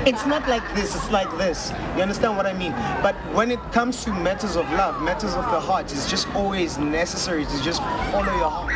It's 0.07 0.25
not 0.27 0.49
like 0.49 0.63
this, 0.75 0.95
it's 0.95 1.11
like 1.11 1.31
this. 1.39 1.73
You 1.97 2.03
understand 2.03 2.37
what 2.37 2.47
I 2.47 2.53
mean? 2.53 2.73
But 3.03 3.15
when 3.35 3.51
it 3.51 3.61
comes 3.73 4.05
to 4.05 4.13
matters 4.13 4.57
of 4.57 4.71
love, 4.73 5.03
matters 5.03 5.35
of 5.35 5.45
the 5.51 5.61
heart, 5.61 5.93
it's 5.93 6.09
just 6.09 6.29
always 6.35 6.79
necessary 6.79 7.45
to 7.45 7.63
just 7.63 7.83
follow 8.11 8.33
your 8.37 8.51
heart. 8.51 8.73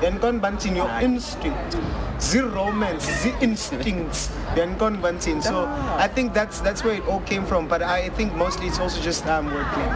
Then 0.00 0.18
gone 0.18 0.38
banting 0.40 0.76
your 0.76 0.88
instinct. 1.00 1.76
Zero 2.20 2.48
romance, 2.48 3.06
the 3.22 3.38
instincts. 3.40 4.28
Then 4.54 4.76
gone 4.78 5.00
banting. 5.00 5.42
So 5.42 5.66
I 5.98 6.08
think 6.08 6.32
that's 6.32 6.60
that's 6.60 6.84
where 6.84 6.94
it 6.94 7.06
all 7.08 7.20
came 7.20 7.44
from. 7.44 7.68
But 7.68 7.82
I 7.82 8.08
think 8.10 8.34
mostly 8.34 8.66
it's 8.66 8.78
also 8.78 9.00
just 9.02 9.26
um 9.26 9.48
wordplay. 9.50 9.86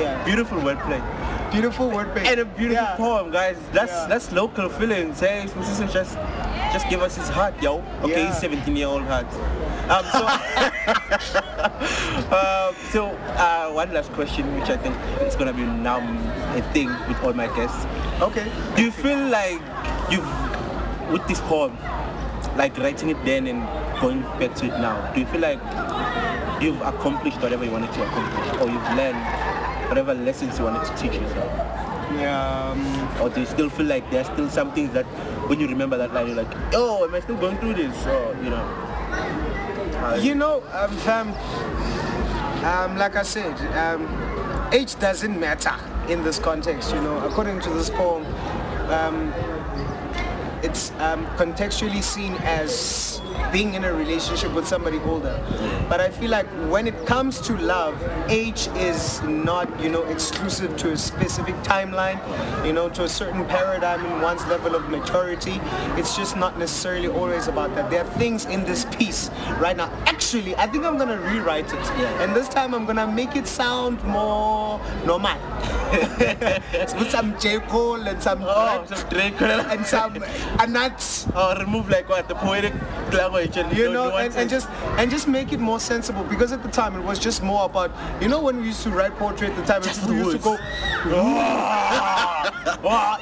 Yeah. 0.00 0.24
Beautiful 0.24 0.58
wordplay. 0.58 1.00
Beautiful 1.52 1.88
wordplay. 1.90 2.24
And 2.26 2.40
a 2.40 2.44
beautiful 2.44 2.84
Yeah. 2.84 2.96
poem, 2.96 3.30
guys. 3.30 3.56
That's 3.72 3.92
Yeah. 3.92 4.06
that's 4.08 4.32
local 4.32 4.68
feelings. 4.68 5.20
Hey, 5.20 5.46
Mrs. 5.56 5.92
just 5.92 6.16
just 6.72 6.88
give 6.88 7.02
us 7.02 7.16
his 7.16 7.28
heart, 7.28 7.54
yo. 7.62 7.82
Okay, 8.02 8.22
Yeah. 8.22 8.26
he's 8.28 8.38
17 8.38 8.76
year 8.76 8.86
old 8.88 9.02
heart. 9.02 9.26
Um, 9.88 10.04
so, 10.12 10.26
um, 12.36 12.74
so 12.92 13.08
uh, 13.36 13.70
one 13.72 13.92
last 13.92 14.12
question, 14.12 14.44
which 14.58 14.70
I 14.70 14.76
think 14.76 14.94
is 15.22 15.34
gonna 15.36 15.52
be 15.52 15.62
now 15.64 15.98
a 16.56 16.62
thing 16.74 16.88
with 17.08 17.22
all 17.22 17.32
my 17.32 17.46
guests. 17.56 17.86
Okay. 18.20 18.50
Do 18.76 18.82
you 18.82 18.90
feel 18.90 19.18
like 19.28 19.60
you've, 20.10 20.28
with 21.10 21.26
this 21.26 21.40
poem, 21.42 21.76
like 22.56 22.76
writing 22.78 23.10
it 23.10 23.24
then 23.24 23.46
and 23.46 23.62
going 24.00 24.22
back 24.38 24.54
to 24.56 24.66
it 24.66 24.78
now, 24.80 25.12
do 25.14 25.20
you 25.20 25.26
feel 25.26 25.40
like 25.40 25.60
you've 26.62 26.80
accomplished 26.82 27.40
whatever 27.40 27.64
you 27.64 27.70
wanted 27.70 27.92
to 27.92 28.02
accomplish, 28.02 28.60
or 28.60 28.68
you've 28.68 28.96
learned 28.96 29.18
whatever 29.88 30.14
lessons 30.14 30.58
you 30.58 30.64
wanted 30.64 30.84
to 30.84 30.94
teach 30.96 31.14
yourself? 31.14 31.50
Yeah. 32.14 32.70
Um, 32.70 33.20
Or 33.20 33.28
do 33.28 33.40
you 33.40 33.46
still 33.46 33.68
feel 33.68 33.86
like 33.86 34.10
there's 34.10 34.26
still 34.26 34.48
some 34.48 34.72
things 34.72 34.92
that 34.92 35.04
when 35.48 35.60
you 35.60 35.66
remember 35.68 35.96
that 35.98 36.12
line, 36.14 36.28
you're 36.28 36.36
like, 36.36 36.52
oh, 36.72 37.04
am 37.04 37.14
I 37.14 37.20
still 37.20 37.36
going 37.36 37.58
through 37.58 37.74
this? 37.74 38.06
Or, 38.06 38.34
you 38.42 38.50
know. 38.50 40.16
You 40.20 40.34
know, 40.34 40.62
um, 40.72 40.96
fam, 40.98 41.28
um, 42.64 42.96
like 42.96 43.16
I 43.16 43.22
said, 43.22 43.54
um, 43.76 44.06
age 44.72 44.98
doesn't 44.98 45.38
matter 45.38 45.74
in 46.08 46.22
this 46.22 46.38
context. 46.38 46.94
You 46.94 47.00
know, 47.02 47.18
according 47.26 47.60
to 47.60 47.70
this 47.70 47.90
poem, 47.90 48.24
um, 48.90 49.32
it's 50.62 50.92
um, 51.00 51.26
contextually 51.36 52.02
seen 52.02 52.34
as 52.42 53.17
being 53.52 53.74
in 53.74 53.84
a 53.84 53.92
relationship 53.92 54.52
with 54.52 54.66
somebody 54.66 54.98
older. 55.00 55.38
But 55.88 56.00
I 56.00 56.10
feel 56.10 56.30
like 56.30 56.46
when 56.70 56.86
it 56.86 57.06
comes 57.06 57.40
to 57.42 57.56
love, 57.56 57.96
age 58.28 58.68
is 58.76 59.22
not, 59.22 59.68
you 59.80 59.88
know, 59.88 60.02
exclusive 60.04 60.76
to 60.78 60.92
a 60.92 60.96
specific 60.96 61.54
timeline, 61.56 62.18
you 62.66 62.72
know, 62.72 62.88
to 62.90 63.04
a 63.04 63.08
certain 63.08 63.44
paradigm 63.46 64.04
in 64.04 64.20
one's 64.20 64.44
level 64.46 64.74
of 64.74 64.88
maturity. 64.90 65.60
It's 65.96 66.16
just 66.16 66.36
not 66.36 66.58
necessarily 66.58 67.08
always 67.08 67.48
about 67.48 67.74
that. 67.74 67.90
There 67.90 68.04
are 68.04 68.10
things 68.18 68.44
in 68.46 68.64
this 68.64 68.84
piece 68.96 69.30
right 69.58 69.76
now. 69.76 69.90
Actually, 70.06 70.54
I 70.56 70.66
think 70.66 70.84
I'm 70.84 70.98
gonna 70.98 71.18
rewrite 71.20 71.72
it, 71.72 71.86
and 72.20 72.34
this 72.36 72.48
time 72.48 72.74
I'm 72.74 72.84
gonna 72.86 73.06
make 73.06 73.36
it 73.36 73.46
sound 73.46 74.02
more 74.04 74.80
normal. 75.06 75.36
with 76.98 77.10
some 77.10 77.38
J 77.38 77.58
Cole 77.60 78.06
and 78.06 78.22
some 78.22 78.40
Oh, 78.42 78.84
some 78.86 79.08
Drake. 79.08 79.40
and 79.40 79.86
some 79.86 80.22
Anat 80.60 81.26
or 81.34 81.54
remove 81.58 81.88
like 81.88 82.08
what 82.08 82.28
the 82.28 82.34
poetic 82.34 82.74
you 83.72 83.92
know, 83.92 84.16
and, 84.16 84.34
and 84.36 84.50
just 84.50 84.68
and 84.98 85.10
just 85.10 85.28
make 85.28 85.52
it 85.52 85.60
more 85.60 85.80
sensible 85.80 86.24
because 86.24 86.52
at 86.52 86.62
the 86.62 86.68
time 86.68 86.94
it 86.94 87.04
was 87.04 87.18
just 87.18 87.42
more 87.42 87.64
about 87.64 87.90
you 88.20 88.28
know 88.28 88.42
when 88.42 88.60
we 88.60 88.66
used 88.66 88.82
to 88.82 88.90
write 88.90 89.16
poetry 89.16 89.48
at 89.48 89.56
the 89.56 89.62
time 89.62 89.82
Just 89.82 90.06
we 90.06 90.16
the 90.16 90.24
used 90.24 90.36
to 90.36 90.42
go 90.42 90.52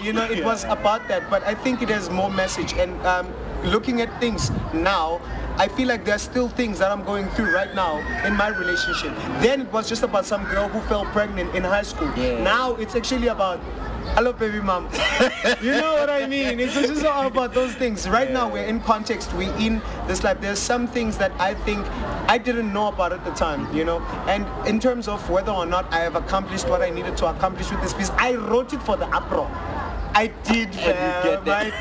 you 0.02 0.12
know 0.12 0.24
it 0.24 0.44
was 0.44 0.64
about 0.64 1.06
that 1.08 1.28
but 1.30 1.42
I 1.44 1.54
think 1.54 1.82
it 1.82 1.88
has 1.88 2.10
more 2.10 2.30
message 2.30 2.72
and 2.74 2.94
um, 3.06 3.32
looking 3.64 4.00
at 4.00 4.20
things 4.20 4.50
now 4.72 5.20
I 5.58 5.68
feel 5.68 5.88
like 5.88 6.04
there 6.04 6.14
are 6.14 6.18
still 6.18 6.48
things 6.48 6.78
that 6.80 6.92
I'm 6.92 7.02
going 7.02 7.28
through 7.30 7.54
right 7.54 7.74
now 7.74 7.96
in 8.26 8.36
my 8.36 8.48
relationship. 8.48 9.16
Then 9.40 9.62
it 9.62 9.72
was 9.72 9.88
just 9.88 10.02
about 10.02 10.26
some 10.26 10.44
girl 10.44 10.68
who 10.68 10.86
fell 10.86 11.06
pregnant 11.06 11.54
in 11.54 11.64
high 11.64 11.82
school. 11.82 12.12
Yeah. 12.14 12.42
now 12.42 12.74
it's 12.74 12.94
actually 12.94 13.28
about 13.28 13.58
Hello, 14.14 14.32
baby 14.32 14.60
mom. 14.60 14.84
you 15.62 15.72
know 15.72 15.94
what 15.94 16.08
I 16.08 16.26
mean? 16.26 16.58
It's 16.60 16.74
just 16.74 17.04
all 17.04 17.26
about 17.26 17.52
those 17.52 17.74
things. 17.74 18.08
Right 18.08 18.30
now, 18.30 18.48
we're 18.48 18.64
in 18.64 18.80
context. 18.80 19.32
We're 19.34 19.54
in 19.58 19.82
this 20.06 20.24
life. 20.24 20.40
There's 20.40 20.58
some 20.58 20.86
things 20.86 21.18
that 21.18 21.32
I 21.38 21.54
think 21.54 21.86
I 22.28 22.38
didn't 22.38 22.72
know 22.72 22.88
about 22.88 23.12
at 23.12 23.24
the 23.24 23.32
time, 23.32 23.74
you 23.76 23.84
know? 23.84 24.00
And 24.26 24.46
in 24.66 24.80
terms 24.80 25.08
of 25.08 25.28
whether 25.28 25.52
or 25.52 25.66
not 25.66 25.92
I 25.92 25.98
have 25.98 26.16
accomplished 26.16 26.68
what 26.68 26.82
I 26.82 26.90
needed 26.90 27.16
to 27.18 27.26
accomplish 27.26 27.70
with 27.70 27.82
this 27.82 27.92
piece, 27.92 28.10
I 28.10 28.34
wrote 28.34 28.72
it 28.72 28.82
for 28.82 28.96
the 28.96 29.06
APRO. 29.06 29.75
I 30.16 30.28
did, 30.44 30.72
get 30.72 30.96
fam. 30.96 31.44
that. 31.44 31.72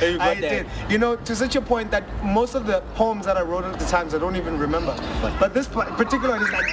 I, 0.00 0.06
you 0.06 0.18
I 0.18 0.34
that. 0.34 0.40
did. 0.40 0.66
You 0.90 0.96
know, 0.96 1.16
to 1.16 1.36
such 1.36 1.54
a 1.54 1.60
point 1.60 1.90
that 1.90 2.04
most 2.24 2.54
of 2.54 2.66
the 2.66 2.80
poems 2.94 3.26
that 3.26 3.36
I 3.36 3.42
wrote 3.42 3.64
at 3.64 3.78
the 3.78 3.84
times 3.84 4.14
I 4.14 4.18
don't 4.18 4.36
even 4.36 4.58
remember. 4.58 4.96
But 5.38 5.52
this 5.52 5.68
particular 5.68 6.30
one 6.30 6.42
is 6.42 6.50
like. 6.50 6.70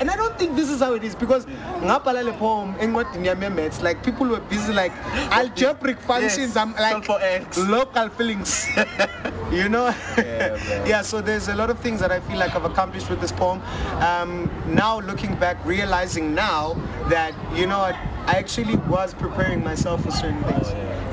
And 0.00 0.10
I 0.10 0.16
don't 0.16 0.38
think 0.38 0.56
this 0.56 0.70
is 0.70 0.80
how 0.80 0.94
it 0.94 1.04
is 1.04 1.14
because 1.14 1.44
ngapala 1.44 2.24
le 2.24 2.32
poem 2.32 2.74
ye-maths, 3.22 3.82
like 3.82 4.02
people 4.02 4.26
were 4.26 4.40
busy 4.40 4.72
like 4.72 4.92
algebraic 5.30 6.00
functions. 6.00 6.56
I'm 6.56 6.72
like 6.72 6.92
solve 6.92 7.04
for 7.04 7.18
X. 7.20 7.58
local 7.58 8.08
feelings. 8.08 8.66
you 9.52 9.68
know? 9.68 9.94
man. 10.16 10.86
yeah, 10.86 11.02
so 11.02 11.20
there's 11.20 11.48
a 11.48 11.54
lot 11.54 11.70
of 11.70 11.78
things 11.80 12.00
that 12.00 12.12
I 12.12 12.20
feel 12.20 12.38
like 12.38 12.54
I've 12.54 12.64
accomplished 12.64 13.10
with 13.10 13.20
this 13.20 13.32
poem. 13.32 13.60
Um, 14.02 14.50
now 14.66 15.00
looking 15.00 15.34
back, 15.36 15.64
realizing 15.64 16.34
now 16.34 16.74
that, 17.08 17.34
you 17.54 17.66
know 17.66 17.78
what, 17.78 17.96
I 18.28 18.32
actually 18.32 18.76
was 18.76 19.14
preparing 19.14 19.64
myself 19.64 20.04
for 20.04 20.10
certain 20.10 20.44
things. 20.44 20.68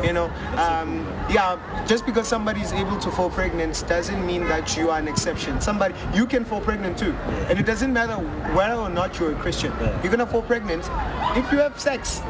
You 0.05 0.11
know, 0.11 0.25
um, 0.57 1.07
yeah, 1.29 1.85
just 1.87 2.05
because 2.05 2.27
somebody 2.27 2.61
is 2.61 2.71
able 2.71 2.97
to 2.99 3.09
fall 3.11 3.29
pregnant 3.29 3.83
doesn't 3.87 4.25
mean 4.25 4.45
that 4.45 4.77
you 4.77 4.91
are 4.91 4.99
an 4.99 5.07
exception. 5.07 5.59
Somebody, 5.59 5.95
you 6.13 6.25
can 6.25 6.45
fall 6.45 6.61
pregnant 6.61 6.97
too. 6.97 7.13
And 7.49 7.59
it 7.59 7.65
doesn't 7.65 7.91
matter 7.91 8.15
whether 8.53 8.75
or 8.75 8.89
not 8.89 9.19
you're 9.19 9.31
a 9.31 9.35
Christian. 9.35 9.73
You're 10.03 10.11
gonna 10.11 10.27
fall 10.27 10.43
pregnant 10.43 10.83
if 11.35 11.51
you 11.51 11.57
have 11.59 11.79
sex. 11.79 12.21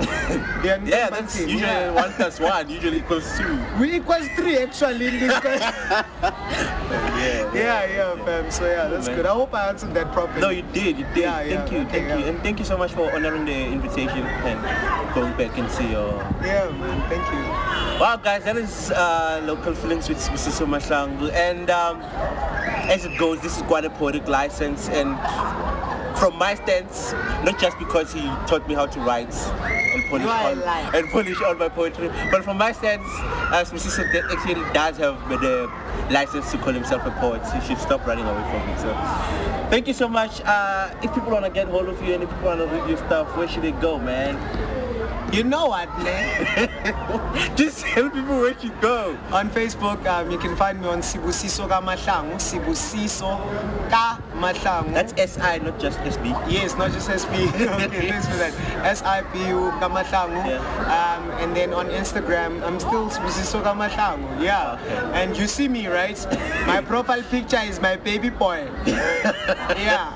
yeah, 0.63 0.79
yeah, 0.83 1.09
that's 1.09 1.39
usually 1.39 1.61
yeah. 1.61 1.91
one 1.91 2.13
plus 2.13 2.39
one 2.39 2.69
usually 2.69 2.97
equals 2.97 3.37
two. 3.37 3.59
We 3.79 3.95
equals 3.95 4.27
three 4.35 4.57
actually 4.57 5.07
in 5.07 5.19
this 5.19 5.39
case. 5.41 5.59
Yeah, 5.59 7.53
yeah, 7.53 7.85
yeah, 7.85 8.25
fam. 8.25 8.51
So 8.51 8.65
yeah, 8.65 8.87
that's 8.87 9.07
good. 9.07 9.25
I 9.25 9.33
hope 9.33 9.53
I 9.53 9.69
answered 9.69 9.93
that 9.93 10.11
properly. 10.13 10.41
No, 10.41 10.49
you 10.49 10.63
did. 10.73 10.99
You 10.99 11.05
did. 11.13 11.17
Yeah, 11.17 11.41
yeah, 11.41 11.57
thank 11.57 11.71
you. 11.71 11.79
okay, 11.79 11.89
thank 11.89 12.07
yeah. 12.07 12.17
you. 12.17 12.25
And 12.25 12.39
thank 12.41 12.59
you 12.59 12.65
so 12.65 12.77
much 12.77 12.93
for 12.93 13.13
honoring 13.13 13.45
the 13.45 13.65
invitation 13.65 14.19
and 14.19 15.15
going 15.15 15.35
back 15.37 15.57
and 15.57 15.69
see 15.71 15.91
your. 15.91 16.13
yeah, 16.41 16.69
man. 16.69 17.09
Thank 17.09 17.25
you. 17.33 17.64
Wow, 17.97 18.17
guys, 18.17 18.43
that 18.43 18.57
is 18.57 18.91
uh, 18.91 19.41
local 19.45 19.73
feelings 19.73 20.09
with 20.09 20.17
Mr. 20.17 20.67
Mahlangu. 20.67 21.31
And 21.31 21.69
um, 21.69 22.01
as 22.91 23.05
it 23.05 23.17
goes, 23.17 23.39
this 23.39 23.55
is 23.55 23.63
quite 23.63 23.85
a 23.85 23.89
poetic 23.89 24.27
license. 24.27 24.89
And 24.89 25.15
from 26.17 26.37
my 26.37 26.55
stance, 26.55 27.13
not 27.45 27.57
just 27.57 27.79
because 27.79 28.11
he 28.11 28.19
taught 28.47 28.67
me 28.67 28.75
how 28.75 28.85
to 28.85 28.99
write 28.99 29.33
and 29.33 30.03
polish, 30.09 30.23
You 30.25 30.29
are 30.29 30.51
a 30.51 30.61
all, 30.61 30.95
and 30.95 31.09
polish 31.09 31.41
all 31.41 31.55
my 31.55 31.69
poetry, 31.69 32.09
but 32.31 32.43
from 32.43 32.57
my 32.57 32.73
stance, 32.73 33.07
as 33.53 33.71
Mr. 33.71 33.87
Sissoko 33.87 34.29
actually 34.29 34.73
does 34.73 34.97
have 34.97 35.17
the 35.29 35.71
license 36.11 36.51
to 36.51 36.57
call 36.57 36.73
himself 36.73 37.05
a 37.05 37.11
poet. 37.11 37.41
He 37.53 37.65
should 37.65 37.77
stop 37.77 38.05
running 38.05 38.25
away 38.25 38.43
from 38.51 38.69
it. 38.71 38.79
So, 38.79 38.93
thank 39.69 39.87
you 39.87 39.93
so 39.93 40.09
much. 40.09 40.41
Uh, 40.41 40.93
if 41.01 41.13
people 41.13 41.31
want 41.31 41.45
to 41.45 41.51
get 41.51 41.69
hold 41.69 41.87
of 41.87 42.03
you 42.03 42.13
and 42.15 42.23
if 42.23 42.29
people 42.29 42.47
want 42.47 42.59
to 42.59 42.67
read 42.67 42.89
your 42.89 42.97
stuff, 42.97 43.37
where 43.37 43.47
should 43.47 43.63
they 43.63 43.71
go, 43.71 43.97
man? 43.97 44.35
You 45.35 45.43
know 45.43 45.67
what, 45.67 45.89
man? 45.99 46.69
Just 47.57 47.81
tell 47.81 48.09
people 48.09 48.39
where 48.39 48.55
you 48.61 48.71
go. 48.79 49.17
on 49.33 49.49
Facebook, 49.49 50.05
um, 50.07 50.31
you 50.31 50.37
can 50.37 50.55
find 50.55 50.79
me 50.79 50.87
on 50.87 50.99
Sibusiso 50.99 51.67
Ka 51.67 51.81
Mahlangu. 51.81 52.39
Sibusiso 52.39 53.35
Kamahlangu. 53.89 54.93
That's 54.93 55.11
SI, 55.33 55.59
not 55.59 55.77
just 55.77 55.99
SB. 55.99 56.31
Yes, 56.49 56.77
not 56.77 56.91
just 56.91 57.09
S-B. 57.09 57.35
okay, 57.55 58.07
thanks 58.07 58.27
for 58.27 58.37
that. 58.37 58.53
S-I-P-U 58.85 59.75
Kamahlangu. 59.83 60.47
Yeah. 60.47 61.19
Um, 61.19 61.31
and 61.43 61.55
then 61.55 61.73
on 61.73 61.87
Instagram, 61.87 62.63
I'm 62.63 62.79
still 62.79 63.09
Sibusiso 63.09 63.61
Kamahlangu. 63.61 64.41
Yeah. 64.41 64.79
And 65.13 65.35
you 65.35 65.47
see 65.47 65.67
me, 65.67 65.87
right? 65.87 66.15
My 66.67 66.79
profile 66.81 67.23
picture 67.23 67.59
is 67.59 67.81
my 67.81 67.97
baby 67.97 68.29
boy. 68.29 68.67
yeah. 68.85 70.15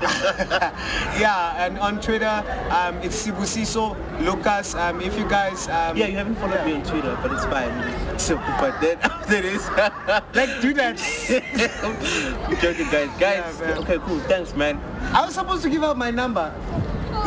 yeah. 1.20 1.66
And 1.66 1.78
on 1.78 2.00
Twitter, 2.00 2.42
um, 2.70 2.96
it's 3.02 3.26
Sibusiso 3.26 3.96
Lucas. 4.20 4.74
Um, 4.74 5.00
if 5.10 5.18
you 5.18 5.28
guys... 5.28 5.68
Um, 5.68 5.96
Yeah, 5.96 6.06
you 6.06 6.16
haven't 6.16 6.36
followed 6.36 6.64
me 6.64 6.74
on 6.74 6.82
Twitter, 6.84 7.18
but 7.22 7.32
it's 7.32 7.44
fine. 7.44 7.72
So, 8.20 8.36
but 8.36 8.78
then 8.82 8.98
after 9.02 9.40
this, 9.40 9.66
Like, 10.36 10.60
do 10.60 10.74
that. 10.74 11.00
I'm 11.82 12.56
joking, 12.60 12.88
guys. 12.90 13.08
Guys, 13.18 13.60
Yeah, 13.60 13.78
okay, 13.80 13.98
cool. 14.04 14.20
Thanks, 14.20 14.54
man. 14.54 14.78
I 15.14 15.24
was 15.24 15.34
supposed 15.34 15.62
to 15.62 15.70
give 15.70 15.82
out 15.82 15.96
my 15.96 16.10
number. 16.10 16.52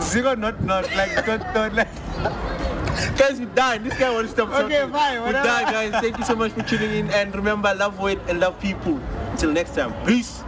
Zero, 0.01 0.35
not, 0.35 0.61
not, 0.63 0.83
like, 0.95 1.25
don't, 1.25 1.41
don't, 1.53 1.73
like... 1.73 1.89
Guys, 3.17 3.39
we're 3.39 3.45
done. 3.55 3.83
This 3.83 3.97
guy 3.97 4.09
won't 4.11 4.29
stop 4.29 4.49
Okay, 4.49 4.77
talking. 4.85 4.93
fine, 4.93 5.19
We're 5.19 5.25
whatever. 5.25 5.47
done, 5.47 5.63
guys. 5.73 5.91
Thank 6.01 6.17
you 6.19 6.25
so 6.25 6.35
much 6.35 6.51
for 6.51 6.61
tuning 6.61 6.91
in. 6.91 7.09
And 7.09 7.33
remember, 7.35 7.73
love 7.73 7.99
weight 7.99 8.19
and 8.29 8.39
love 8.39 8.59
people. 8.61 8.99
Until 9.31 9.51
next 9.51 9.73
time. 9.75 9.93
Peace. 10.05 10.43